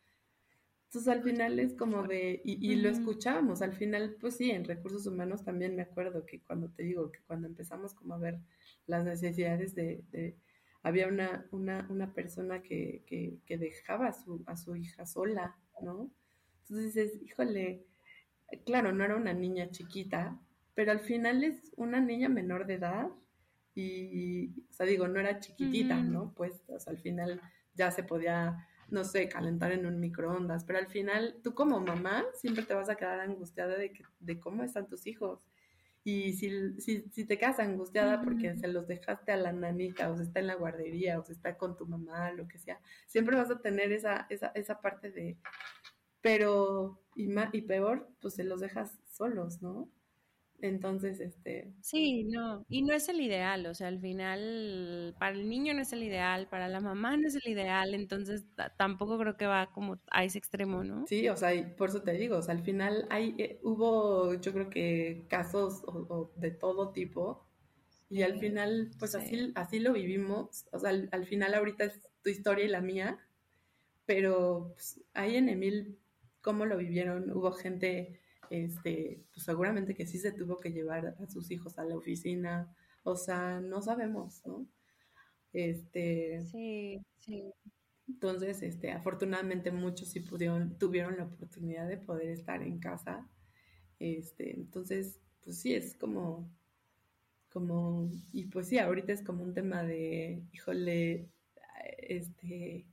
[0.87, 5.07] entonces al final es como de, y, lo escuchábamos, al final, pues sí, en recursos
[5.07, 8.39] humanos también me acuerdo que cuando te digo que cuando empezamos como a ver
[8.87, 10.37] las necesidades de,
[10.87, 16.13] había una, una, una persona que, que, dejaba a su, a su hija sola, ¿no?
[16.63, 17.85] Entonces dices, híjole,
[18.65, 20.41] claro, no era una niña chiquita,
[20.75, 23.09] pero al final es una niña menor de edad
[23.75, 26.33] y, o sea, digo, no era chiquitita, ¿no?
[26.37, 27.41] Pues, o sea, al final
[27.75, 32.25] ya se podía no sé, calentar en un microondas, pero al final tú como mamá
[32.35, 35.41] siempre te vas a quedar angustiada de, que, de cómo están tus hijos.
[36.09, 40.17] Y si, si, si te quedas angustiada porque se los dejaste a la nanita o
[40.17, 43.35] se está en la guardería o se está con tu mamá, lo que sea, siempre
[43.35, 45.37] vas a tener esa, esa, esa parte de,
[46.21, 49.91] pero, y, más, y peor, pues se los dejas solos, ¿no?
[50.61, 51.75] Entonces, este...
[51.83, 55.83] Sí, no, y no es el ideal, o sea, al final para el niño no
[55.83, 58.47] es el ideal, para la mamá no es el ideal, entonces
[58.79, 61.07] tampoco creo que va como a ese extremo, ¿no?
[61.07, 64.53] Sí, o sea, por eso te digo, o sea, al final hay, eh, hubo, yo
[64.53, 65.83] creo que casos
[66.37, 67.47] de todo tipo,
[68.09, 72.31] y al final, pues así, así lo vivimos, o sea, al, final ahorita es tu
[72.31, 73.19] historia y la mía,
[74.07, 75.99] pero pues, ahí en Emil,
[76.41, 77.31] ¿cómo lo vivieron?
[77.33, 81.85] Hubo gente este, pues seguramente que sí se tuvo que llevar a sus hijos a
[81.85, 84.67] la oficina, o sea, no sabemos, ¿no?
[85.53, 87.53] Este, sí, sí.
[88.09, 93.29] Entonces, este, afortunadamente muchos sí pudieron, tuvieron la oportunidad de poder estar en casa.
[93.99, 96.49] Este, entonces, pues sí, es como,
[97.51, 101.31] como, y pues sí, ahorita es como un tema de, híjole,
[101.99, 102.87] este,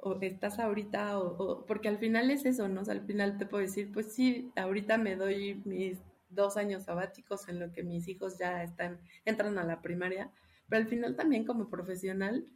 [0.00, 2.82] o estás ahorita, o, porque al final es eso, ¿no?
[2.88, 5.98] al final te puedo decir, pues sí, ahorita me doy mis
[6.30, 10.30] dos años sabáticos en lo que mis hijos ya están, entran a la primaria,
[10.68, 12.46] pero al final también como profesional,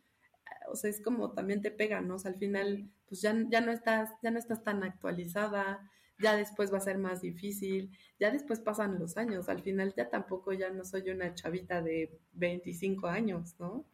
[0.70, 2.16] o sea, es como también te pega, ¿no?
[2.16, 6.36] O sea, al final, pues ya, ya no estás, ya no estás tan actualizada, ya
[6.36, 7.90] después va a ser más difícil,
[8.20, 12.20] ya después pasan los años, al final ya tampoco ya no soy una chavita de
[12.34, 13.84] 25 años, ¿no?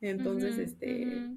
[0.00, 1.36] Entonces, este,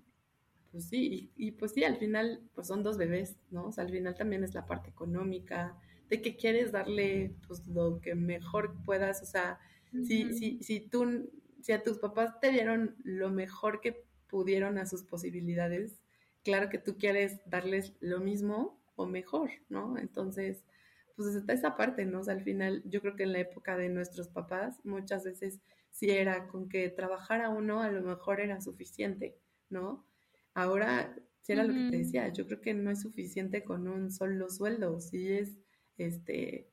[0.71, 3.67] pues sí, y, pues sí, al final, pues son dos bebés, ¿no?
[3.67, 5.77] O sea, al final también es la parte económica,
[6.09, 9.59] de que quieres darle, pues, lo que mejor puedas, o sea,
[9.91, 14.85] si, si, si tú, si a tus papás te dieron lo mejor que pudieron a
[14.85, 15.99] sus posibilidades,
[16.43, 19.97] claro que tú quieres darles lo mismo o mejor, ¿no?
[19.97, 20.63] Entonces,
[21.15, 22.19] pues está esa parte, ¿no?
[22.19, 25.59] O sea, al final, yo creo que en la época de nuestros papás, muchas veces
[25.91, 29.35] si era con que trabajara uno, a lo mejor era suficiente,
[29.69, 30.05] ¿no?
[30.59, 34.11] Ahora, si era lo que te decía, yo creo que no es suficiente con un
[34.11, 35.57] solo sueldo, sí es
[35.97, 36.69] este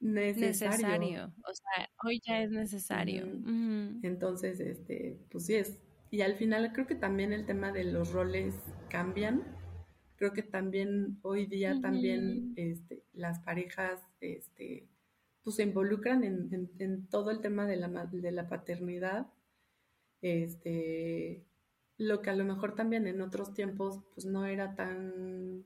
[0.00, 1.32] necesario.
[1.48, 3.24] O sea, hoy ya es necesario.
[4.02, 5.78] Entonces, este, pues sí es.
[6.10, 8.54] Y al final creo que también el tema de los roles
[8.90, 9.42] cambian.
[10.16, 14.90] Creo que también hoy día también este, las parejas este,
[15.42, 19.28] pues se involucran en, en, todo el tema de la, de la paternidad.
[20.20, 21.46] Este,
[21.98, 25.64] lo que a lo mejor también en otros tiempos pues no era tan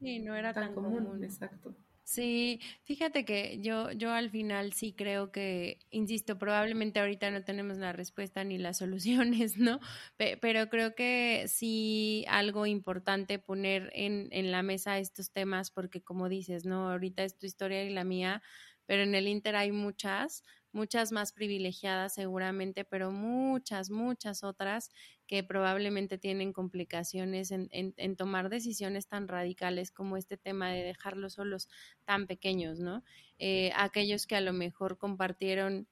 [0.00, 1.22] sí no era tan, común.
[1.24, 1.76] exacto.
[2.04, 7.76] Sí fíjate que yo yo al final sí creo que insisto probablemente ahorita no tenemos
[7.76, 9.78] la respuesta ni las soluciones no
[10.16, 16.30] pero creo que sí algo importante poner en en la mesa estos temas porque como
[16.30, 18.42] dices no ahorita es tu historia y la mía
[18.86, 24.90] pero en el Inter hay muchas muchas más privilegiadas seguramente, pero muchas, muchas otras
[25.28, 31.34] que probablemente tienen complicaciones en, en, tomar decisiones tan radicales como este tema de dejarlos
[31.34, 31.68] solos
[32.06, 33.04] tan pequeños, ¿no?
[33.38, 35.86] Eh, aquellos que a lo mejor compartieron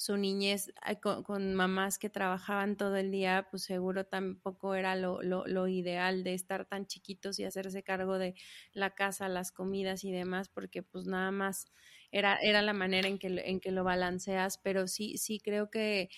[0.00, 0.72] su niñez
[1.02, 6.24] con, mamás que trabajaban todo el día, pues seguro tampoco era lo, lo, lo, ideal
[6.24, 8.34] de estar tan chiquitos y hacerse cargo de
[8.72, 11.66] la casa, las comidas y demás, porque pues nada más
[12.10, 16.08] era, era la manera en que, en que lo balanceas, pero sí, sí creo que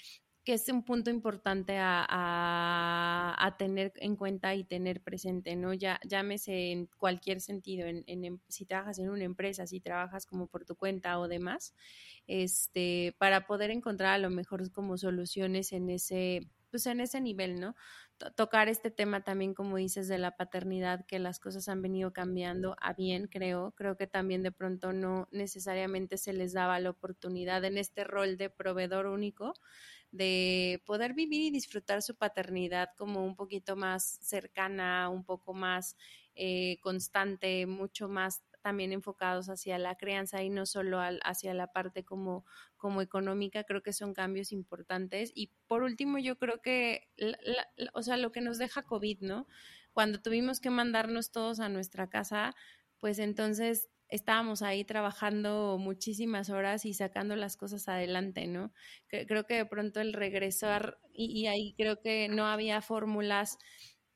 [0.45, 5.73] que es un punto importante a, tener en cuenta y tener presente, ¿no?
[5.75, 10.49] Ya, llámese en cualquier sentido, en, en, si trabajas en una empresa, si trabajas como
[10.49, 11.75] por tu cuenta o demás,
[12.27, 17.61] este, para poder encontrar a lo mejor como soluciones en ese, pues en ese nivel,
[17.61, 17.75] ¿no?
[18.31, 22.77] tocar este tema también, como dices, de la paternidad, que las cosas han venido cambiando
[22.81, 23.73] a bien, creo.
[23.73, 28.37] Creo que también de pronto no necesariamente se les daba la oportunidad en este rol
[28.37, 29.55] de proveedor único
[30.13, 35.97] de poder vivir y disfrutar su paternidad como un poquito más cercana, un poco más
[36.35, 42.05] eh, constante, mucho más también enfocados hacia la crianza y no solo hacia la parte
[42.05, 42.45] como,
[42.77, 45.33] como económica, creo que son cambios importantes.
[45.35, 47.09] Y por último, yo creo que,
[47.93, 49.49] o sea, lo que nos deja COVID, ¿no?
[49.93, 52.55] Cuando tuvimos que mandarnos todos a nuestra casa,
[53.01, 58.73] pues entonces estábamos ahí trabajando muchísimas horas y sacando las cosas adelante, ¿no?
[59.09, 63.59] Creo que de pronto el regresar, y, ahí creo que no había fórmulas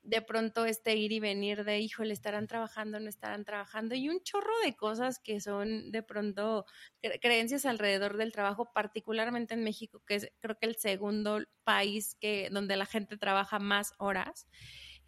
[0.03, 4.21] de pronto este ir y venir de, híjole, estarán trabajando, no estarán trabajando, y un
[4.21, 6.65] chorro de cosas que son de pronto
[7.19, 12.49] creencias alrededor del trabajo, particularmente en México, que es creo que el segundo país que,
[12.51, 14.47] donde la gente trabaja más horas.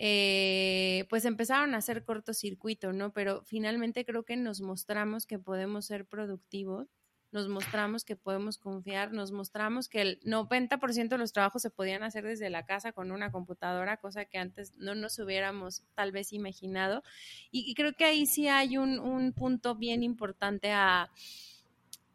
[0.01, 3.11] Eh, pues empezaron a hacer cortocircuito, ¿no?
[3.11, 6.87] Pero finalmente creo que nos mostramos que podemos ser productivos,
[7.33, 12.01] nos mostramos que podemos confiar, nos mostramos que el 90% de los trabajos se podían
[12.03, 16.31] hacer desde la casa con una computadora, cosa que antes no nos hubiéramos tal vez
[16.31, 17.03] imaginado.
[17.51, 21.11] Y, creo que ahí sí hay un, un punto bien importante a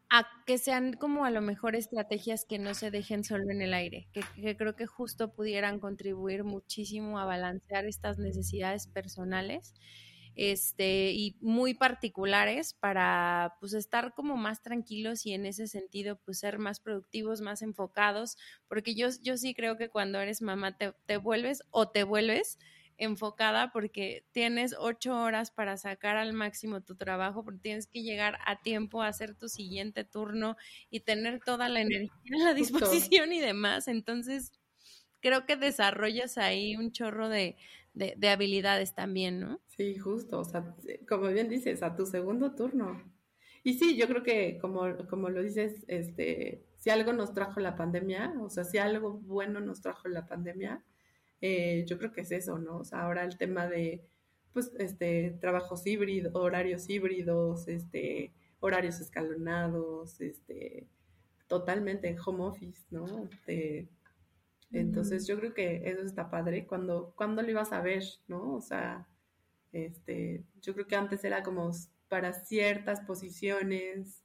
[0.09, 3.73] a que sean como a lo mejor estrategias que no se dejen solo en el
[3.73, 9.73] aire, que, creo que justo pudieran contribuir muchísimo a balancear estas necesidades personales
[10.35, 16.39] este, y muy particulares para pues estar como más tranquilos y en ese sentido pues
[16.39, 18.37] ser más productivos, más enfocados,
[18.67, 22.59] porque yo, yo sí creo que cuando eres mamá te, te vuelves o te vuelves
[22.97, 28.39] enfocada porque tienes ocho horas para sacar al máximo tu trabajo, porque tienes que llegar
[28.45, 30.55] a tiempo a hacer tu siguiente turno
[30.89, 33.87] y tener toda la energía a la disposición y demás.
[33.87, 34.53] Entonces,
[35.19, 37.57] creo que desarrollas ahí un chorro de,
[37.95, 39.61] de, habilidades también, ¿no?
[39.67, 40.75] Sí, justo, o sea,
[41.07, 43.01] como bien dices, a tu segundo turno.
[43.63, 47.75] Y sí, yo creo que como, como lo dices, este, si algo nos trajo la
[47.75, 50.83] pandemia, o sea, si algo bueno nos trajo la pandemia,
[51.41, 52.77] eh, yo creo que es eso, ¿no?
[52.77, 54.03] O sea, ahora el tema de,
[54.53, 60.87] pues, este, trabajos híbridos, horarios híbridos, este, horarios escalonados, este,
[61.47, 63.29] totalmente en home office, ¿no?
[64.71, 66.65] entonces yo creo que eso está padre.
[66.65, 68.55] Cuando, cuando lo ibas a ver, ¿no?
[68.55, 69.07] O sea,
[69.71, 71.71] este, yo creo que antes era como
[72.09, 74.21] para ciertas posiciones.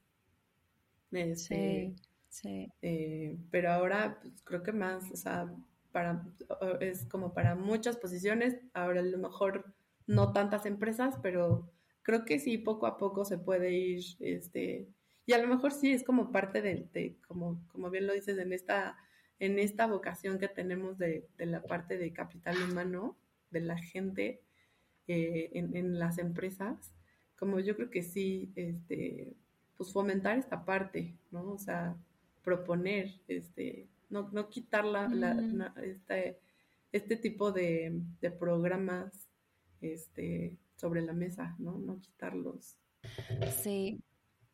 [1.13, 1.97] Este, sí,
[2.29, 2.73] sí.
[2.83, 5.53] Eh, pero ahora pues, creo que más, o sea,
[5.93, 6.26] para,
[6.80, 9.72] es como para muchas posiciones, ahora a lo mejor
[10.07, 11.70] no tantas empresas, pero
[12.03, 14.88] creo que sí, poco a poco se puede ir, este,
[15.26, 18.53] y a lo mejor sí es como parte de, como, como bien lo dices, en
[18.53, 18.97] esta,
[19.38, 23.16] en esta vocación que tenemos de, la parte de capital humano,
[23.51, 24.43] de la gente
[25.07, 26.93] eh, en, en, las empresas,
[27.38, 29.34] como yo creo que sí, este,
[29.76, 31.53] pues fomentar esta parte, ¿no?
[31.53, 31.97] O sea,
[32.43, 35.81] proponer, este, no, no quitar la, mm.
[35.83, 36.41] este,
[36.93, 38.03] este tipo de,
[38.39, 39.29] programas
[39.81, 41.79] este, sobre la mesa, ¿no?
[41.79, 42.77] No quitarlos.
[43.63, 44.03] Sí.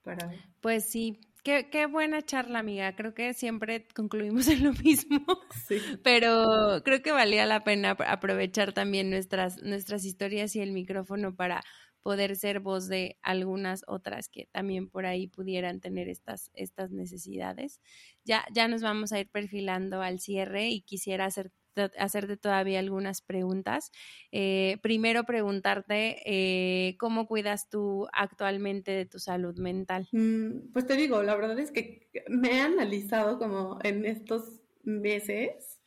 [0.03, 0.31] Para...
[0.61, 2.97] Pues sí, Qué, qué, buena charla, amiga.
[2.97, 5.25] Creo que siempre concluimos en lo mismo.
[5.69, 5.79] Sí.
[6.03, 11.63] Pero creo que valía la pena aprovechar también nuestras, nuestras historias y el micrófono para
[12.07, 17.81] poder ser voz de algunas otras que también por ahí pudieran tener estas, estas necesidades.
[18.25, 21.51] Ya, ya nos vamos a ir perfilando al cierre y quisiera hacer
[21.99, 23.91] hacerte todavía algunas preguntas.
[24.31, 30.07] Eh, primero preguntarte eh, cómo cuidas tú actualmente de tu salud mental.
[30.13, 35.81] Mm, pues te digo, la verdad es que me he analizado como en estos meses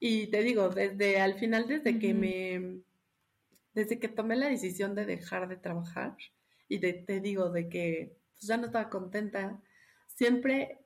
[0.00, 2.87] y te digo, desde al final, desde que me
[3.78, 6.16] desde que tomé la decisión de dejar de trabajar
[6.68, 9.62] y de, te digo, de que pues, ya no estaba contenta,
[10.08, 10.80] siempre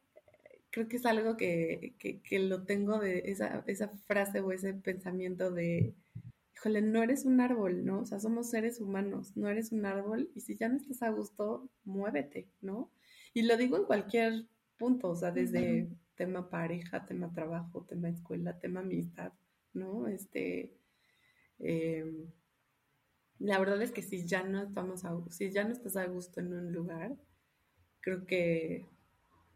[0.71, 5.51] creo que es algo que, que, lo tengo de esa, esa frase o ese pensamiento
[5.51, 5.95] de,
[6.55, 8.01] híjole, no eres un árbol, ¿no?
[8.01, 11.09] O sea, somos seres humanos, no eres un árbol y si ya no estás a
[11.09, 12.91] gusto, muévete, ¿no?
[13.33, 14.45] Y lo digo en cualquier
[14.77, 19.33] punto, o sea, desde tema pareja, tema trabajo, tema escuela, tema amistad,
[19.73, 20.09] ¿no?
[20.09, 20.75] Este,
[21.59, 22.27] em,
[23.43, 26.41] la verdad es que si ya no estamos a, si ya no estás a gusto
[26.41, 27.17] en un lugar,
[28.01, 28.87] creo que,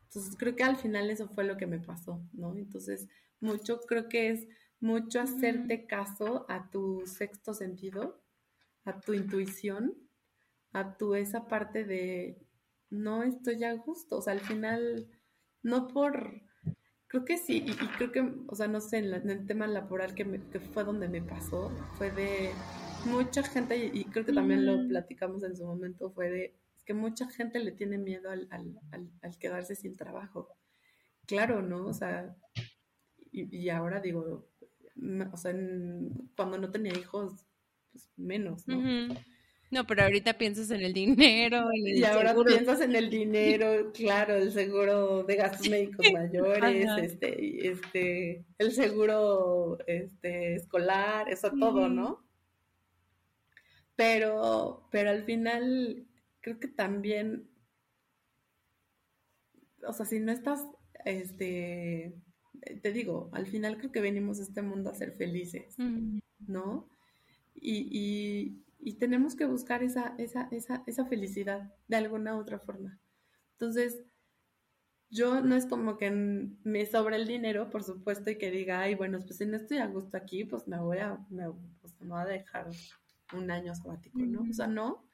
[0.09, 2.57] entonces creo que al final eso fue lo que me pasó, ¿no?
[2.57, 3.07] Entonces,
[3.41, 4.49] mucho, creo que es
[4.80, 8.20] mucho hacerte caso a tu sexto sentido,
[8.84, 9.95] a tu intuición,
[10.72, 12.45] a tu esa parte de
[12.91, 15.09] no estoy a gusto, o sea, al final,
[15.62, 16.43] no por,
[17.07, 20.41] creo que sí, y, creo que, o sea, no sé, en, el tema laboral que,
[20.51, 22.51] que, fue donde me pasó, fue de
[23.07, 26.54] mucha gente, y, creo que también lo platicamos en su momento, fue de
[26.84, 28.80] que mucha gente le tiene miedo al, al,
[29.22, 30.48] al, quedarse sin trabajo.
[31.26, 31.86] Claro, ¿no?
[31.86, 32.36] O sea,
[33.32, 34.48] y, ahora digo,
[35.32, 35.54] o sea,
[36.36, 37.46] cuando no tenía hijos,
[37.92, 38.80] pues menos, ¿no?
[39.70, 41.68] No, pero ahorita piensas en el dinero.
[41.74, 48.44] y ahora piensas en el dinero, claro, el seguro de gastos médicos mayores, este, este,
[48.59, 52.26] el seguro este, escolar, eso todo, ¿no?
[53.97, 56.07] Pero, pero al final
[56.40, 57.51] creo que también,
[59.86, 60.66] o sea, si no estás,
[61.05, 62.14] este,
[62.82, 65.76] te digo, al final creo que venimos a este mundo a ser felices,
[66.38, 66.88] ¿no?
[67.55, 73.01] y, y tenemos que buscar esa, esa, esa, esa felicidad de alguna otra forma.
[73.53, 74.01] Entonces,
[75.11, 78.94] yo no es como que me sobra el dinero, por supuesto, y que diga, ay,
[78.94, 82.20] bueno, pues si no estoy a gusto aquí, pues me voy a, me, pues voy
[82.20, 82.68] a dejar
[83.33, 84.43] un año sabático, ¿no?
[84.49, 85.09] O sea, no.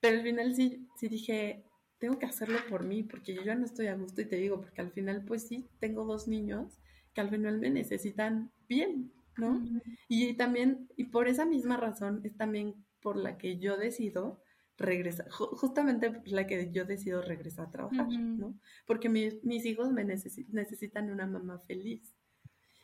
[0.00, 1.64] Pero al final sí, sí dije,
[1.98, 4.60] tengo que hacerlo por mí, porque yo ya no estoy a gusto y te digo,
[4.60, 6.78] porque al final, pues sí, tengo dos niños
[7.12, 9.62] que al final me necesitan bien, ¿no?
[10.08, 14.42] Y también, y por esa misma razón, es también por la que yo decido
[14.78, 18.58] regresar, justamente la que yo decido regresar a trabajar, ¿no?
[18.86, 22.14] Porque mis hijos me necesitan una mamá feliz.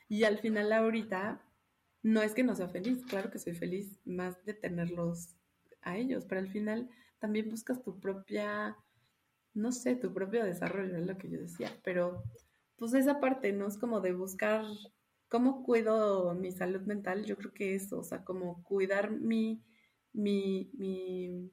[0.09, 1.43] Y al final ahorita,
[2.07, 5.35] no es que no sea feliz, claro que soy feliz más de tenerlos
[5.83, 6.89] a ellos, pero al final
[7.19, 8.77] también buscas tu propia,
[9.55, 12.23] no sé, tu propio desarrollo, es lo que yo decía, pero
[12.77, 13.67] pues esa parte, ¿no?
[13.67, 14.65] Es como de buscar
[15.29, 19.65] cómo cuido mi salud mental, yo creo que eso, o sea, como cuidar mi
[20.13, 21.51] mi, mi,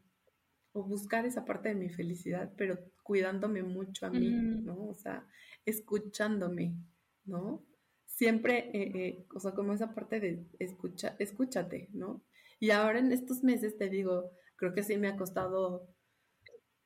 [0.72, 4.86] o buscar esa parte de mi felicidad, pero cuidándome mucho a mí, ¿no?
[4.86, 5.28] O sea,
[5.66, 6.78] escuchándome,
[7.26, 7.66] ¿no?
[8.14, 12.24] Siempre, eh, eh, o sea, como esa parte de escucha, escúchate, ¿no?
[12.59, 15.88] Y ahora en estos meses te digo, creo que sí me ha costado,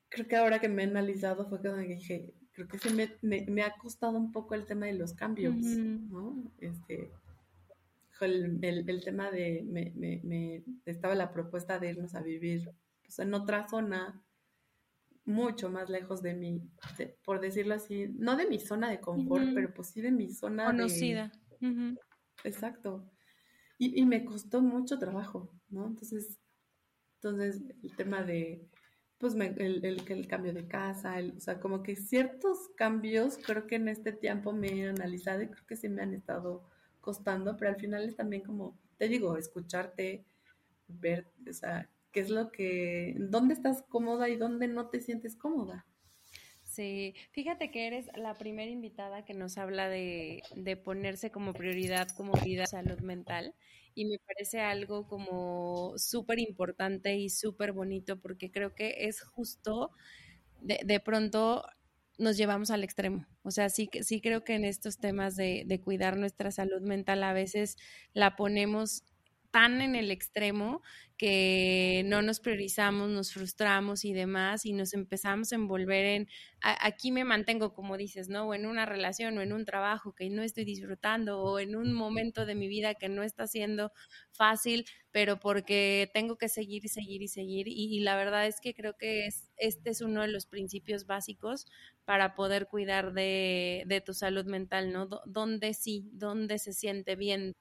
[0.10, 3.62] creo que ahora que me he analizado fue cuando dije, creo que sí me, me,
[3.62, 6.52] ha costado un poco el tema de los cambios, ¿no?
[6.60, 7.12] Este,
[8.22, 12.72] el, el, tema de, me, me, estaba la propuesta de irnos a vivir
[13.04, 14.24] pues, en otra zona,
[15.28, 16.62] mucho más lejos de mi,
[17.24, 20.66] por decirlo así, no de mi zona de confort, pero pues sí de mi zona
[20.66, 21.32] conocida.
[22.44, 23.12] Exacto.
[23.78, 25.86] Y, y, me costó mucho trabajo, ¿no?
[25.86, 26.40] Entonces,
[27.16, 28.66] entonces el tema de,
[29.18, 33.76] pues el, el, el, cambio de casa, o sea, como que ciertos cambios creo que
[33.76, 36.64] en este tiempo me he analizado y creo que sí me han estado
[37.02, 40.26] costando, pero al final es también como, te digo, escucharte,
[40.88, 45.36] ver, o sea, qué es lo que, dónde estás cómoda y dónde no te sientes
[45.36, 45.86] cómoda.
[46.64, 52.10] Sí, fíjate que eres la primera invitada que nos habla de, de ponerse como prioridad
[52.16, 53.56] como vida salud mental
[53.96, 59.92] y me parece algo como súper importante y súper bonito porque creo que es justo
[60.62, 61.66] de, de pronto
[62.20, 63.28] nos llevamos al extremo.
[63.44, 67.24] O sea, sí, sí creo que en estos temas de, de cuidar nuestra salud mental
[67.24, 67.78] a veces
[68.14, 69.04] la ponemos
[69.52, 70.82] tan en el extremo
[71.18, 76.28] que no nos priorizamos, nos frustramos y demás y nos empezamos a envolver en,
[76.62, 78.48] aquí me mantengo, como dices, ¿no?
[78.48, 81.92] O en una relación o en un trabajo que no estoy disfrutando o en un
[81.94, 83.92] momento de mi vida que no está siendo
[84.32, 87.68] fácil, pero porque tengo que seguir y seguir y seguir.
[87.68, 91.66] Y, la verdad es que creo que es, este es uno de los principios básicos
[92.06, 95.08] para poder cuidar de, de tu salud mental, ¿no?
[95.26, 97.56] Donde sí, donde se siente bien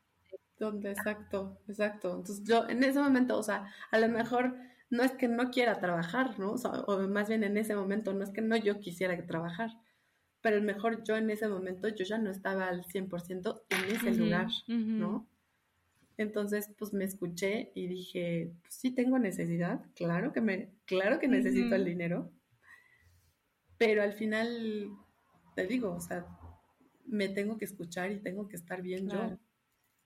[0.58, 2.08] donde, exacto, exacto.
[2.16, 4.56] Entonces yo en ese momento, o sea, a lo mejor
[4.90, 6.52] no es que no quiera trabajar, ¿no?
[6.52, 9.70] O, más bien en ese momento no es que no yo quisiera trabajar,
[10.40, 13.96] pero a lo mejor yo en ese momento yo ya no estaba al 100% en
[13.96, 15.28] ese lugar, ¿no?
[16.18, 21.28] Entonces, pues me escuché y dije, pues sí tengo necesidad, claro que me, claro que
[21.28, 22.30] necesito el dinero,
[23.76, 24.90] pero al final,
[25.54, 26.26] te digo, o sea,
[27.04, 29.38] me tengo que escuchar y tengo que estar bien yo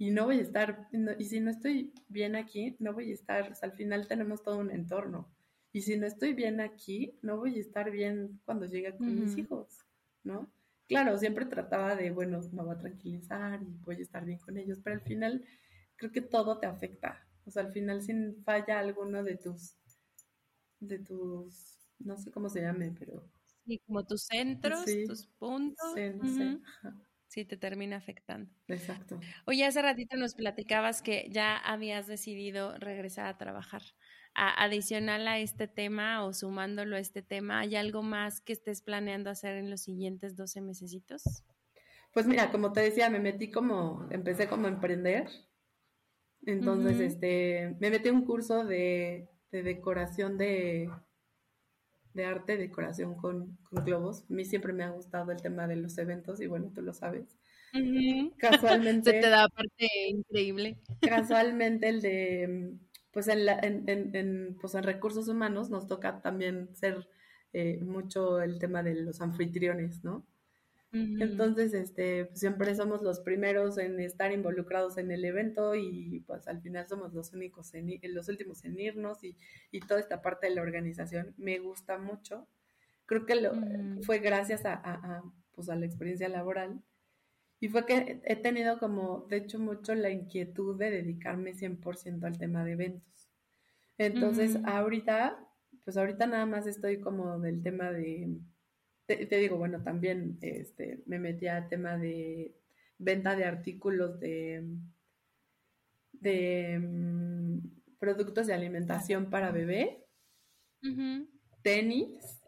[0.00, 3.52] y no voy a estar, y si no estoy bien aquí, no voy a estar,
[3.60, 5.28] al final tenemos todo un entorno.
[5.74, 9.36] Y si no estoy bien aquí, no voy a estar bien cuando llegue con mis
[9.36, 9.84] hijos,
[10.24, 10.50] ¿no?
[10.88, 14.56] claro, siempre trataba de, bueno, me voy a tranquilizar y voy a estar bien con
[14.56, 15.44] ellos, pero al final
[15.96, 17.28] creo que todo te afecta.
[17.44, 19.76] O sea, al final sin falla alguno de tus,
[20.80, 23.30] de tus, no sé cómo se llame, pero...
[23.66, 25.92] Sí, como tus centros, tus puntos.
[25.94, 26.60] Sí,
[27.44, 28.50] te termina afectando.
[28.68, 29.20] Exacto.
[29.46, 33.82] Oye, hace ratito nos platicabas que ya habías decidido regresar a trabajar.
[34.34, 39.28] adicional a este tema o sumándolo a este tema, ¿hay algo más que estés planeando
[39.28, 41.22] hacer en los siguientes 12 mesecitos?
[42.12, 45.28] Pues mira, como te decía, me metí como, empecé como a emprender
[46.46, 50.90] entonces, este, me metí un curso de, decoración de,
[52.14, 54.22] de arte, decoración con, globos.
[54.22, 56.92] A mí siempre me ha gustado el tema de los eventos y bueno, tú lo
[56.92, 57.38] sabes.
[58.38, 59.12] Casualmente.
[59.12, 60.78] Se te da parte increíble.
[61.00, 62.72] Casualmente el de,
[63.12, 67.08] pues en, en, en, pues en recursos humanos nos toca también ser
[67.52, 70.26] eh, mucho el tema de los anfitriones, ¿no?
[70.92, 76.48] Entonces, este, pues, siempre somos los primeros en estar involucrados en el evento y pues
[76.48, 79.36] al final somos los únicos, en, los últimos en irnos y,
[79.86, 82.48] toda esta parte de la organización me gusta mucho.
[83.06, 83.52] Creo que lo,
[84.02, 85.22] fue gracias a,
[85.52, 86.82] pues, a la experiencia laboral
[87.60, 92.38] y fue que he tenido como, de hecho, mucho la inquietud de dedicarme 100% al
[92.38, 93.30] tema de eventos.
[93.98, 95.38] Entonces, ahorita,
[95.84, 98.40] pues ahorita nada más estoy como del tema de
[99.16, 102.54] te, digo, bueno, también este, me metí a tema de
[102.98, 104.64] venta de artículos de,
[106.12, 107.58] de mm,
[107.98, 110.06] productos de alimentación para bebé,
[111.62, 112.40] tenis,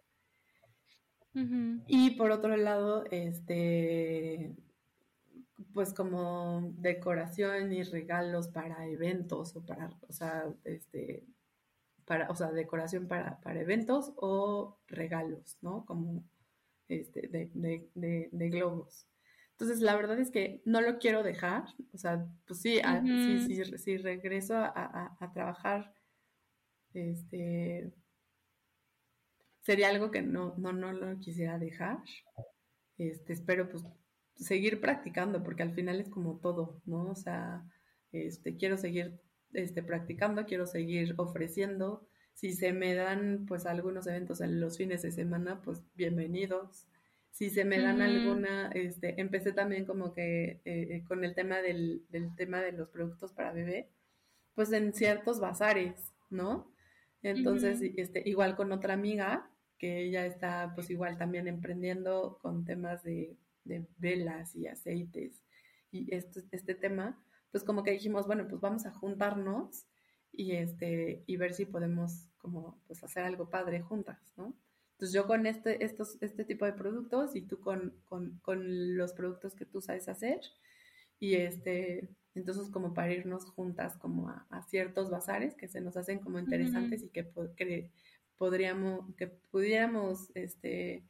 [1.87, 4.55] y por otro lado, este,
[5.73, 11.25] pues como decoración y regalos para eventos o para, o sea, este,
[12.05, 15.87] para, o sea, decoración para, para eventos o regalos, ¿no?
[15.87, 16.23] Como
[17.01, 19.09] este, de, globos.
[19.53, 21.65] Entonces, la verdad es que no lo quiero dejar.
[21.93, 22.81] O sea, pues sí,
[23.79, 25.95] si, regreso a, trabajar,
[26.95, 27.93] este,
[29.61, 31.99] sería algo que no, no, no lo quisiera dejar.
[32.99, 33.85] Este, espero pues
[34.37, 37.11] seguir practicando, porque al final es como todo, ¿no?
[37.11, 37.65] O sea,
[38.13, 39.21] este, quiero seguir
[39.53, 45.03] este, practicando, quiero seguir ofreciendo, si se me dan pues algunos eventos en los fines
[45.03, 46.87] de semana, pues bienvenidos.
[47.31, 51.63] Si se me dan alguna, este, empecé también como que eh, eh, con el tema
[51.63, 53.89] del, del, tema de los productos para bebé,
[54.55, 56.71] pues en ciertos bazares, ¿no?
[57.23, 63.03] Entonces, este, igual con otra amiga, que ella está pues igual también emprendiendo con temas
[63.03, 65.43] de, de velas y aceites
[65.93, 69.87] y este, este tema, pues como que dijimos, bueno, pues vamos a juntarnos
[70.33, 74.55] y este y ver si podemos como pues hacer algo padre juntas, ¿no?
[74.93, 79.13] Entonces yo con este, estos, este tipo de productos y tú con, con, con los
[79.13, 80.41] productos que tú sabes hacer
[81.19, 86.19] y este entonces como para irnos juntas como a, ciertos bazares que se nos hacen
[86.19, 87.91] como interesantes y que, que,
[88.39, 91.05] podríamos que pudiéramos este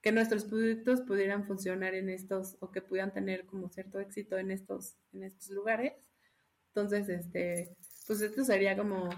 [0.00, 4.50] que nuestros productos pudieran funcionar en estos o que pudieran tener como cierto éxito en
[4.50, 5.92] estos en estos lugares
[6.68, 7.76] entonces este
[8.06, 9.10] pues esto sería como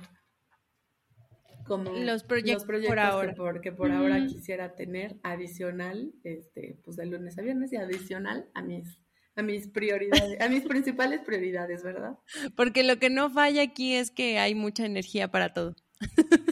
[1.67, 3.31] como los proyectos, por ahora.
[3.31, 7.77] Que por, que por ahora quisiera tener adicional, este, pues de lunes a viernes y
[7.77, 9.01] adicional a mis,
[9.35, 12.19] a mis prioridades, a mis principales prioridades, ¿verdad?
[12.55, 15.75] Porque lo que no falla aquí es que hay mucha energía para todo.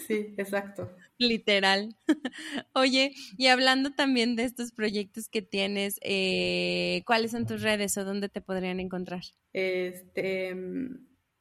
[0.07, 0.91] Sí, exacto.
[1.19, 1.97] Literal.
[2.75, 8.05] Oye, y hablando también de estos proyectos que tienes, eh, ¿cuáles son tus redes o
[8.05, 9.23] dónde te podrían encontrar?
[9.53, 10.57] Este,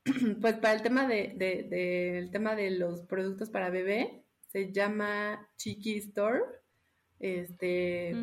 [0.42, 5.98] pues para el tema de, el tema de los productos para bebé, se llama Chiqui
[5.98, 6.42] Store,
[7.20, 8.16] este,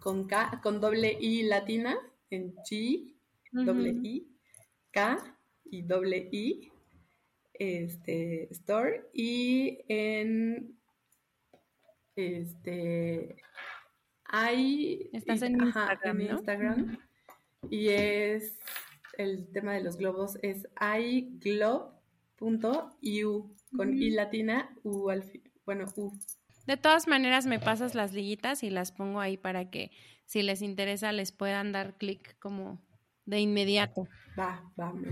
[0.00, 1.96] con K, con doble I latina,
[2.28, 3.16] en Chi,
[3.52, 4.28] doble I,
[4.90, 6.70] K y doble I,
[7.54, 10.78] este, Store, y en,
[12.16, 13.36] este,
[14.24, 15.08] hay...
[15.12, 16.98] Estás en Instagram, en Instagram,
[17.70, 18.58] y es
[19.22, 21.90] el tema de los globos es iglobe.eu
[23.76, 25.22] con i latina, u al
[25.64, 26.12] bueno, u.
[26.66, 29.90] De todas maneras, me pasas las liguitas y las pongo ahí para que
[30.26, 32.80] si les interesa les puedan dar clic como
[33.24, 34.06] de inmediato.
[34.38, 35.08] Va, va, me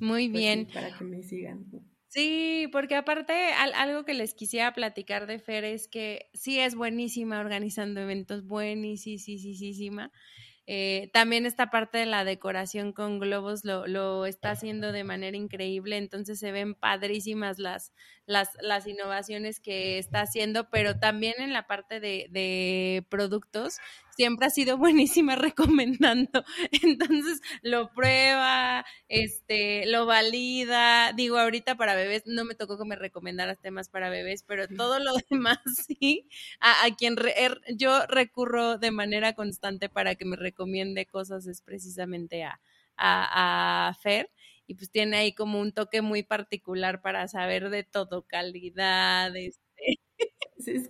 [0.00, 0.66] Muy pues bien.
[0.72, 1.66] para que me sigan.
[2.08, 7.38] Sí, porque aparte algo que les quisiera platicar de Fer es que sí es buenísima
[7.38, 10.10] organizando eventos, buenísima.
[10.72, 15.36] Eh, también esta parte de la decoración con globos lo, lo, está haciendo de manera
[15.36, 17.92] increíble, entonces se ven padrísimas las,
[18.30, 23.78] las, las innovaciones que está haciendo, pero también en la parte de, de productos
[24.14, 26.44] siempre ha sido buenísima recomendando.
[26.82, 31.12] Entonces lo prueba, este, lo valida.
[31.12, 35.00] Digo, ahorita para bebés no me tocó que me recomendaras temas para bebés, pero todo
[35.00, 35.58] lo demás
[35.88, 36.28] sí.
[36.60, 42.44] A, quien er, yo recurro de manera constante para que me recomiende cosas es precisamente
[42.44, 42.60] a,
[42.96, 44.30] a, a Fer
[44.70, 49.60] y pues tiene ahí como un toque muy particular para saber de todo, calidad, este,
[50.58, 50.88] Sí, es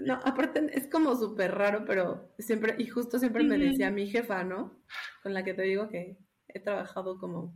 [0.00, 4.42] no, aparte es como súper raro, pero siempre, y justo siempre me decía mi jefa,
[4.42, 4.82] ¿no?
[5.22, 6.18] Con la que te digo que
[6.48, 7.54] he trabajado como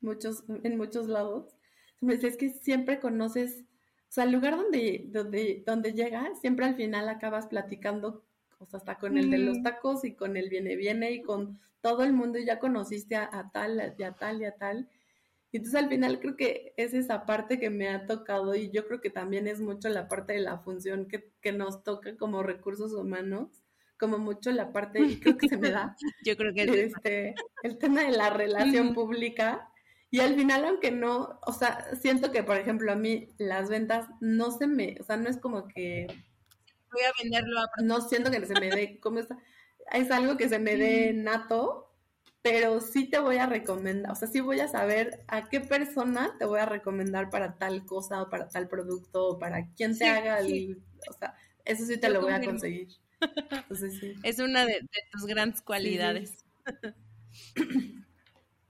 [0.00, 1.54] muchos, en muchos lados.
[2.00, 3.64] Me decía, es que siempre conoces,
[4.08, 8.24] o sea, el lugar donde, donde, donde llegas, siempre al final acabas platicando,
[8.58, 11.60] o sea, hasta con el de los tacos y con el viene, viene y con
[11.82, 14.88] todo el mundo y ya conociste a, a tal, y a tal, y a tal.
[15.54, 18.88] Y entonces al final creo que es esa parte que me ha tocado y yo
[18.88, 22.42] creo que también es mucho la parte de la función que, que nos toca como
[22.42, 23.62] recursos humanos,
[23.96, 25.94] como mucho la parte, y creo que se me da,
[26.26, 29.70] yo creo que este, el tema de la relación pública.
[30.10, 34.08] Y al final, aunque no, o sea, siento que, por ejemplo, a mí las ventas
[34.20, 36.08] no se me, o sea, no es como que...
[36.92, 37.70] Voy a venderlo a...
[37.80, 39.38] No siento que se me dé, ¿cómo está?
[39.92, 41.93] Es algo que se me dé nato,
[42.44, 46.36] pero sí te voy a recomendar, o sea, sí voy a saber a qué persona
[46.38, 50.04] te voy a recomendar para tal cosa o para tal producto o para quién te
[50.04, 51.34] haga el, o sea,
[51.64, 52.88] eso sí te lo voy a conseguir.
[53.50, 54.12] Entonces, sí.
[54.22, 56.44] Es una de, tus grandes cualidades.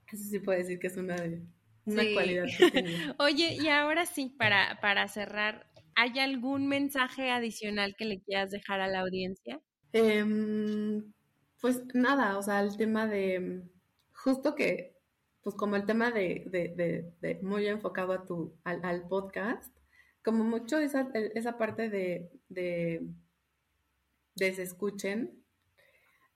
[0.07, 1.41] Eso sí puedo decir que es una de
[1.83, 2.45] una cualidad
[3.19, 8.79] Oye, y ahora sí, para, para cerrar, ¿hay algún mensaje adicional que le quieras dejar
[8.79, 9.59] a la audiencia?
[9.91, 10.23] Eh,
[11.61, 13.63] pues nada, o sea, el tema de,
[14.13, 14.95] justo que,
[15.41, 19.75] pues como el tema de, de, de, muy enfocado a tu, al, podcast,
[20.23, 23.07] como mucho esa, esa parte de, de,
[24.35, 25.43] de se escuchen,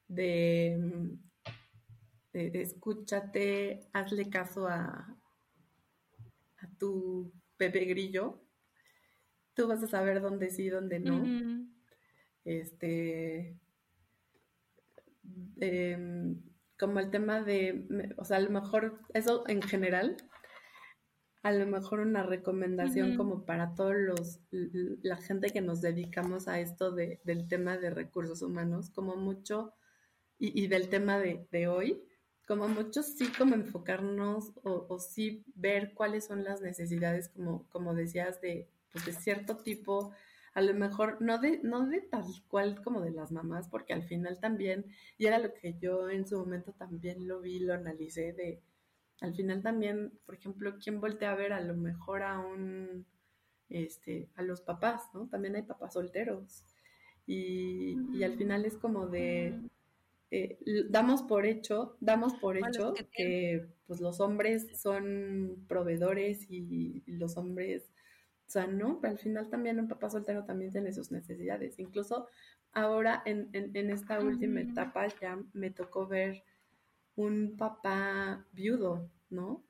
[0.08, 0.78] de,
[2.34, 5.18] de, escúchate, hazle caso a,
[6.58, 8.42] a tu Pepe Grillo,
[9.54, 11.68] tú vas a saber dónde sí, dónde no.
[12.46, 13.58] Este,
[15.60, 16.42] Em,
[16.78, 20.16] como el tema de, o sea, a lo mejor eso en general,
[21.44, 26.60] a lo mejor una recomendación como para todos los, la gente que nos dedicamos a
[26.60, 29.74] esto de, del tema de recursos humanos, como mucho,
[30.42, 32.02] y, del tema de, de, hoy,
[32.48, 37.94] como mucho sí como enfocarnos o, o, sí ver cuáles son las necesidades, como, como
[37.94, 40.14] decías, de, pues de cierto tipo
[40.54, 44.04] a lo mejor no de, no de tal cual como de las mamás, porque al
[44.04, 44.86] final también,
[45.18, 48.62] y era lo que yo en su momento también lo vi, lo analicé, de
[49.22, 53.06] al final también, por ejemplo, ¿quién voltea a ver a lo mejor a un,
[53.70, 55.28] este, a los papás, ¿no?
[55.28, 56.64] También hay papás solteros.
[57.28, 59.60] Y, y al final es como de,
[60.32, 60.58] eh,
[60.90, 67.92] damos por hecho, damos por hecho que pues los hombres son proveedores y los hombres
[68.50, 71.78] o sea, no, pero al final también un papá soltero también tiene sus necesidades.
[71.78, 72.28] Incluso
[72.74, 76.44] ahora en, en, esta última etapa ya me tocó ver
[77.16, 79.64] un papá viudo, ¿no?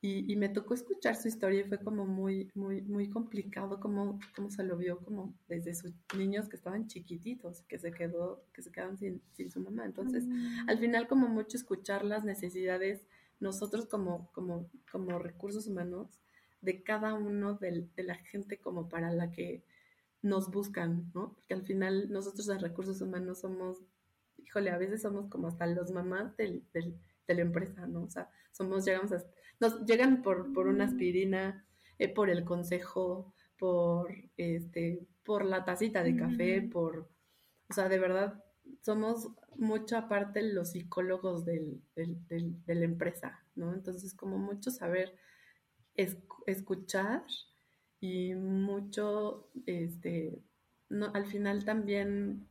[0.00, 4.18] Y, y, me tocó escuchar su historia y fue como muy, muy, muy complicado cómo,
[4.34, 8.62] cómo se lo vio como desde sus niños que estaban chiquititos, que se quedó, que
[8.62, 9.84] se quedaron sin, sin su mamá.
[9.84, 10.70] Entonces, mm.
[10.70, 13.06] al final como mucho escuchar las necesidades,
[13.38, 16.22] nosotros como, como, como recursos humanos,
[16.62, 19.64] de cada uno de, la gente como para la que
[20.22, 21.34] nos buscan, ¿no?
[21.34, 23.82] Porque al final nosotros en recursos humanos somos,
[24.38, 28.04] híjole, a veces somos como hasta los mamás del, de la empresa, ¿no?
[28.04, 29.24] O sea, somos, llegamos a,
[29.60, 31.66] nos llegan por, por una aspirina,
[31.98, 37.08] eh, por el consejo, por, este, por la tacita de café, por,
[37.68, 38.42] o sea, de verdad,
[38.82, 43.74] somos mucha parte los psicólogos del, de la empresa, ¿no?
[43.74, 45.16] Entonces, como mucho saber
[45.96, 47.24] escuchar
[48.00, 50.42] y mucho, este,
[50.88, 52.48] no, al final también,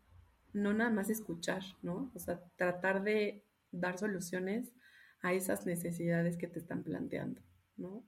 [0.53, 2.11] no nada más escuchar, ¿no?
[2.13, 4.73] O sea, tratar de dar soluciones
[5.21, 7.41] a esas necesidades que te están planteando,
[7.77, 8.05] ¿no?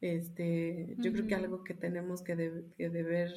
[0.00, 3.32] Este, yo creo que algo que tenemos que, de, ver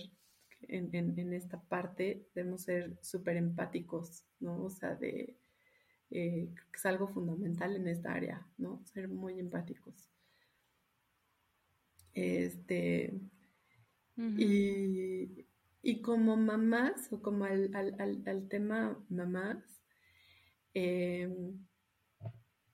[0.61, 4.63] en, en, esta parte, debemos ser súper empáticos, ¿no?
[4.63, 5.37] O sea, de,
[6.11, 8.83] eh, es algo fundamental en esta área, ¿no?
[8.85, 10.09] Ser muy empáticos.
[12.19, 13.13] Este,
[15.81, 19.63] y, como mamás, o como al, al, al, tema mamás,
[20.73, 21.65] em,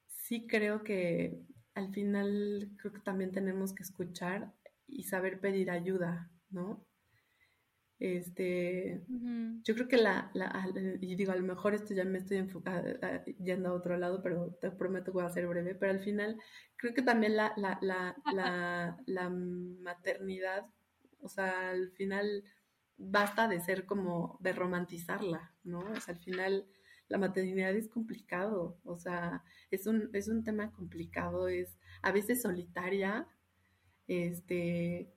[0.08, 1.40] sí creo que
[1.76, 4.52] al final creo que también tenemos que escuchar
[4.88, 6.84] y saber pedir ayuda, ¿no?
[7.98, 9.06] Este,
[9.64, 10.70] yo creo que la, la,
[11.00, 12.90] y digo, a lo mejor esto ya me estoy enfocando,
[13.40, 16.38] yendo a otro lado, pero te prometo que voy a ser breve, pero al final
[16.76, 17.80] creo que también la, la,
[18.34, 20.66] la, la maternidad,
[21.22, 22.44] o sea, al final
[22.98, 25.80] basta de ser como, de romantizarla, ¿no?
[25.80, 26.68] O sea, al final
[27.08, 32.42] la maternidad es complicado, o sea, es un, es un tema complicado, es a veces
[32.42, 33.28] solitaria,
[34.08, 35.14] este,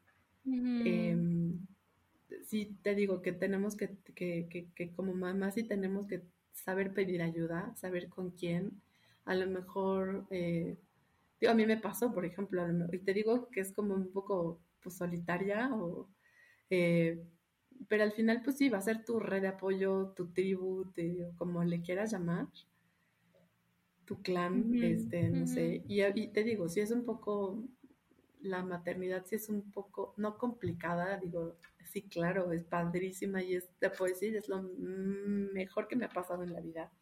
[2.45, 6.23] sí te digo que tenemos que, que, que, que, como mamá sí tenemos que
[6.53, 8.81] saber pedir ayuda, saber con quién.
[9.25, 10.77] A lo mejor, eh,
[11.41, 14.61] digo, a mí me pasó, por ejemplo, y te digo que es como un poco
[14.83, 16.09] pues, solitaria, o,
[16.71, 17.23] eh,
[17.89, 20.93] pero al final pues sí, va a ser tu red de apoyo, tu tribu,
[21.37, 22.49] como le quieras llamar,
[24.05, 25.85] tu clan, este, no sé.
[25.87, 27.63] Y, y, te digo, sí es un poco,
[28.41, 33.69] la maternidad sí es un poco, no complicada, digo, sí, claro, es padrísima y es,
[33.79, 36.93] te puedo decir, es lo mejor que me ha pasado en la vida.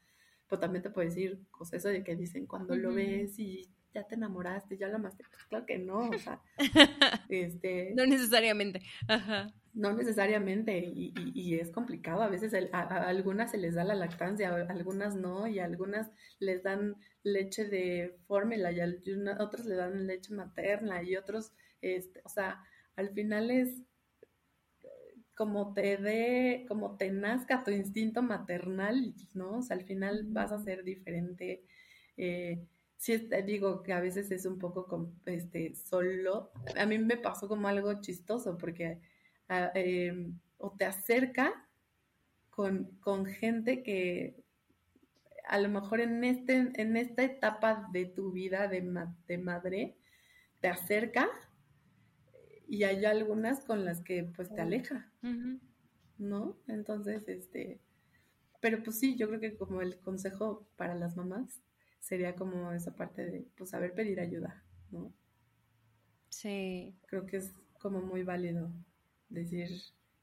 [0.48, 4.06] Pero también te puedo decir cosas eso de que dicen cuando lo ves y ya
[4.06, 5.24] te enamoraste, ya lo amaste.
[5.28, 6.40] Pues claro que no, o sea,
[7.28, 7.92] este...
[7.96, 9.52] No necesariamente, ajá.
[9.76, 12.22] No necesariamente, y, y, es complicado.
[12.22, 16.10] A veces a, algunas se les da la lactancia, a algunas no, y a algunas
[16.38, 18.88] les dan leche de fórmula, y a
[19.38, 22.64] otros le dan leche materna, y otros, este, o sea,
[22.96, 23.82] al final es
[25.34, 29.58] como te dé, como te nazca tu instinto maternal, ¿no?
[29.58, 31.62] O sea, al final vas a ser diferente.
[32.16, 32.66] Eh,
[32.96, 36.50] sí, te digo que a veces es un poco este, solo.
[36.78, 38.98] A mí me pasó como algo chistoso porque
[39.48, 41.66] em, o te acerca
[42.50, 44.42] con, con, gente que
[45.46, 48.82] a lo mejor en, este, en esta etapa de tu vida de,
[49.28, 49.96] de madre
[50.60, 51.28] te acerca
[52.66, 55.12] y hay algunas con las que pues te aleja,
[56.18, 56.56] ¿no?
[56.66, 57.80] Entonces, este,
[58.60, 61.62] pero pues sí, yo creo que como el consejo para las mamás
[62.00, 65.12] sería como esa parte de pues saber pedir ayuda, ¿no?
[66.28, 66.96] Sí.
[67.06, 68.70] Creo que es como muy válido
[69.28, 69.68] decir,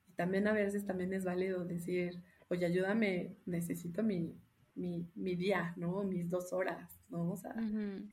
[0.08, 4.36] y también a veces también es válido decir, oye, ayúdame, necesito mi,
[4.76, 6.04] mi, mi día, ¿no?
[6.04, 7.32] Mis dos horas, ¿no?
[7.32, 7.56] O sea,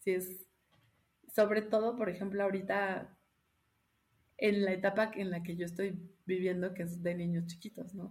[0.01, 0.47] si es,
[1.35, 3.17] sobre todo, por ejemplo, ahorita
[4.39, 8.11] en la etapa en la que yo estoy viviendo, que es de niños chiquitos, ¿no?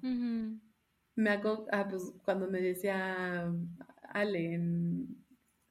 [1.16, 3.52] Me hago, ah, pues cuando me decía
[4.04, 4.62] Ale,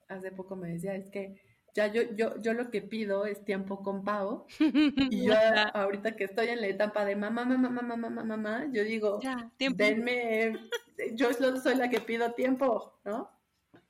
[0.09, 1.40] hace poco me decía, es que
[1.78, 4.46] ya yo, yo, yo lo que pido es tiempo con Pau.
[5.12, 5.34] y yo
[5.74, 9.20] ahorita que estoy en la etapa de mamá, mamá, mamá, mamá, mamá, yo digo,
[9.76, 10.55] denme,
[11.14, 13.30] yo soy la que pido tiempo, ¿no?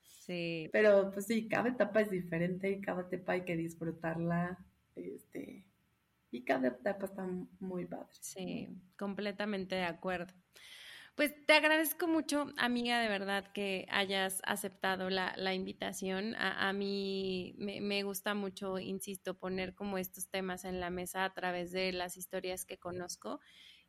[0.02, 0.68] Sí.
[0.70, 4.58] Pero pues sí, cada etapa es diferente y cada etapa hay que disfrutarla.
[4.94, 5.64] Este,
[6.30, 7.26] y cada etapa está
[7.58, 8.08] muy padre.
[8.20, 10.34] Sí, completamente de acuerdo.
[11.18, 16.36] Pues te agradezco mucho, amiga, de verdad que hayas aceptado la, la invitación.
[16.36, 21.34] A, mí me, me, gusta mucho, insisto, poner como estos temas en la mesa a
[21.34, 23.40] través de las historias que conozco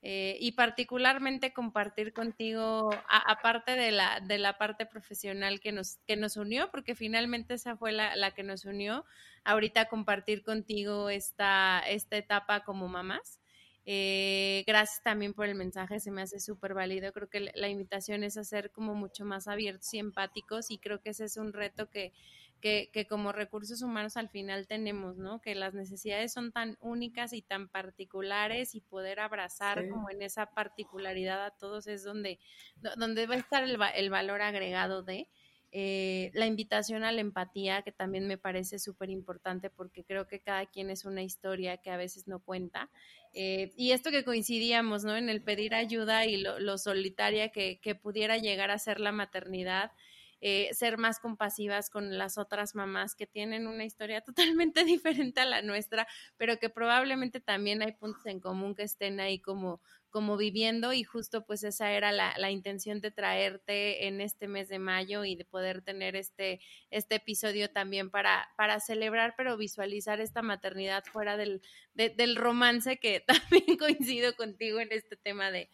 [0.02, 6.16] eh, y particularmente compartir contigo, aparte de la, de la parte profesional que nos, que
[6.16, 9.06] nos unió, porque finalmente esa fue la, la que nos unió,
[9.44, 13.39] ahorita compartir contigo esta, esta etapa como mamás.
[13.92, 17.12] Eh, gracias también por el mensaje, se me hace súper válido.
[17.12, 21.02] Creo que la invitación es a ser como mucho más abiertos y empáticos y creo
[21.02, 22.14] que ese es un reto que,
[22.62, 25.42] que, que, como recursos humanos al final tenemos, ¿no?
[25.42, 30.46] Que las necesidades son tan únicas y tan particulares y poder abrazar como en esa
[30.52, 32.38] particularidad a todos es donde,
[32.96, 35.28] donde va a estar el, el valor agregado de.
[35.72, 40.40] Eh, la invitación a la empatía, que también me parece súper importante porque creo que
[40.40, 42.90] cada quien es una historia que a veces no cuenta.
[43.34, 45.16] Eh, y esto que coincidíamos, ¿no?
[45.16, 49.92] En el pedir ayuda y lo, solitaria que, que, pudiera llegar a ser la maternidad.
[50.42, 54.22] Eh, ser más compasivas con las otras mamás que tienen una historia
[54.62, 59.20] totalmente diferente a la nuestra, pero que probablemente también hay puntos en común que estén
[59.20, 64.22] ahí como, como viviendo y justo pues esa era la, la, intención de traerte en
[64.22, 66.60] este mes de mayo y de poder tener este,
[66.90, 71.62] este episodio también para, para celebrar, pero visualizar esta maternidad fuera del,
[71.94, 75.70] del romance que también coincido contigo en este tema de,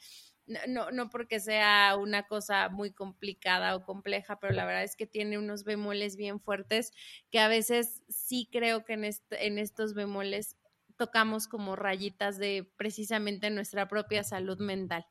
[0.68, 5.07] no, no porque sea una cosa muy complicada o compleja, pero la verdad es que
[5.07, 6.91] tiene unos bemoles bien fuertes
[7.32, 10.56] que a veces sí creo que en, en estos bemoles
[10.97, 15.05] tocamos como rayitas de precisamente nuestra propia salud mental.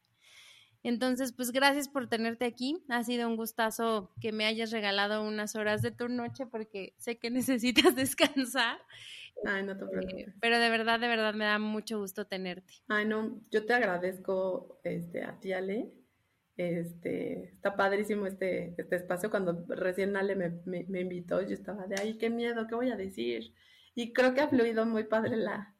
[0.84, 2.84] Entonces, pues gracias por tenerte aquí.
[2.90, 7.18] Ha sido un gustazo que me hayas regalado unas horas de tu noche porque sé
[7.18, 8.78] que necesitas descansar.
[9.46, 10.28] Ay, no te preocupes.
[10.28, 12.74] Eh, pero de verdad, de verdad me da mucho gusto tenerte.
[12.88, 15.90] Ay, no, yo te agradezco este, a ti, Ale.
[16.56, 19.30] Este, está padrísimo este, este espacio.
[19.30, 22.90] Cuando recién Ale me, me, me invitó, yo estaba de, ay, qué miedo, ¿qué voy
[22.90, 23.54] a decir?
[23.94, 25.73] Y creo que ha fluido muy padre la,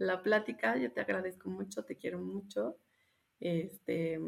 [0.00, 0.76] la plática.
[0.76, 2.78] Yo te agradezco mucho, te quiero mucho
[3.40, 4.20] este,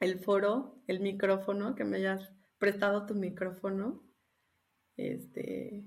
[0.00, 4.02] el foro, el micrófono, que me hayas prestado tu micrófono,
[4.96, 5.84] este,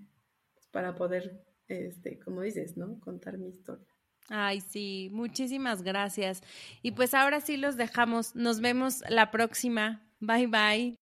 [0.54, 3.00] pues, para poder, este, como dices, ¿no?
[3.00, 3.88] Contar mi historia.
[4.30, 6.42] Ay, sí, muchísimas gracias.
[6.82, 8.36] Y pues ahora sí los dejamos.
[8.36, 10.02] Nos vemos la próxima.
[10.20, 11.05] Bye bye.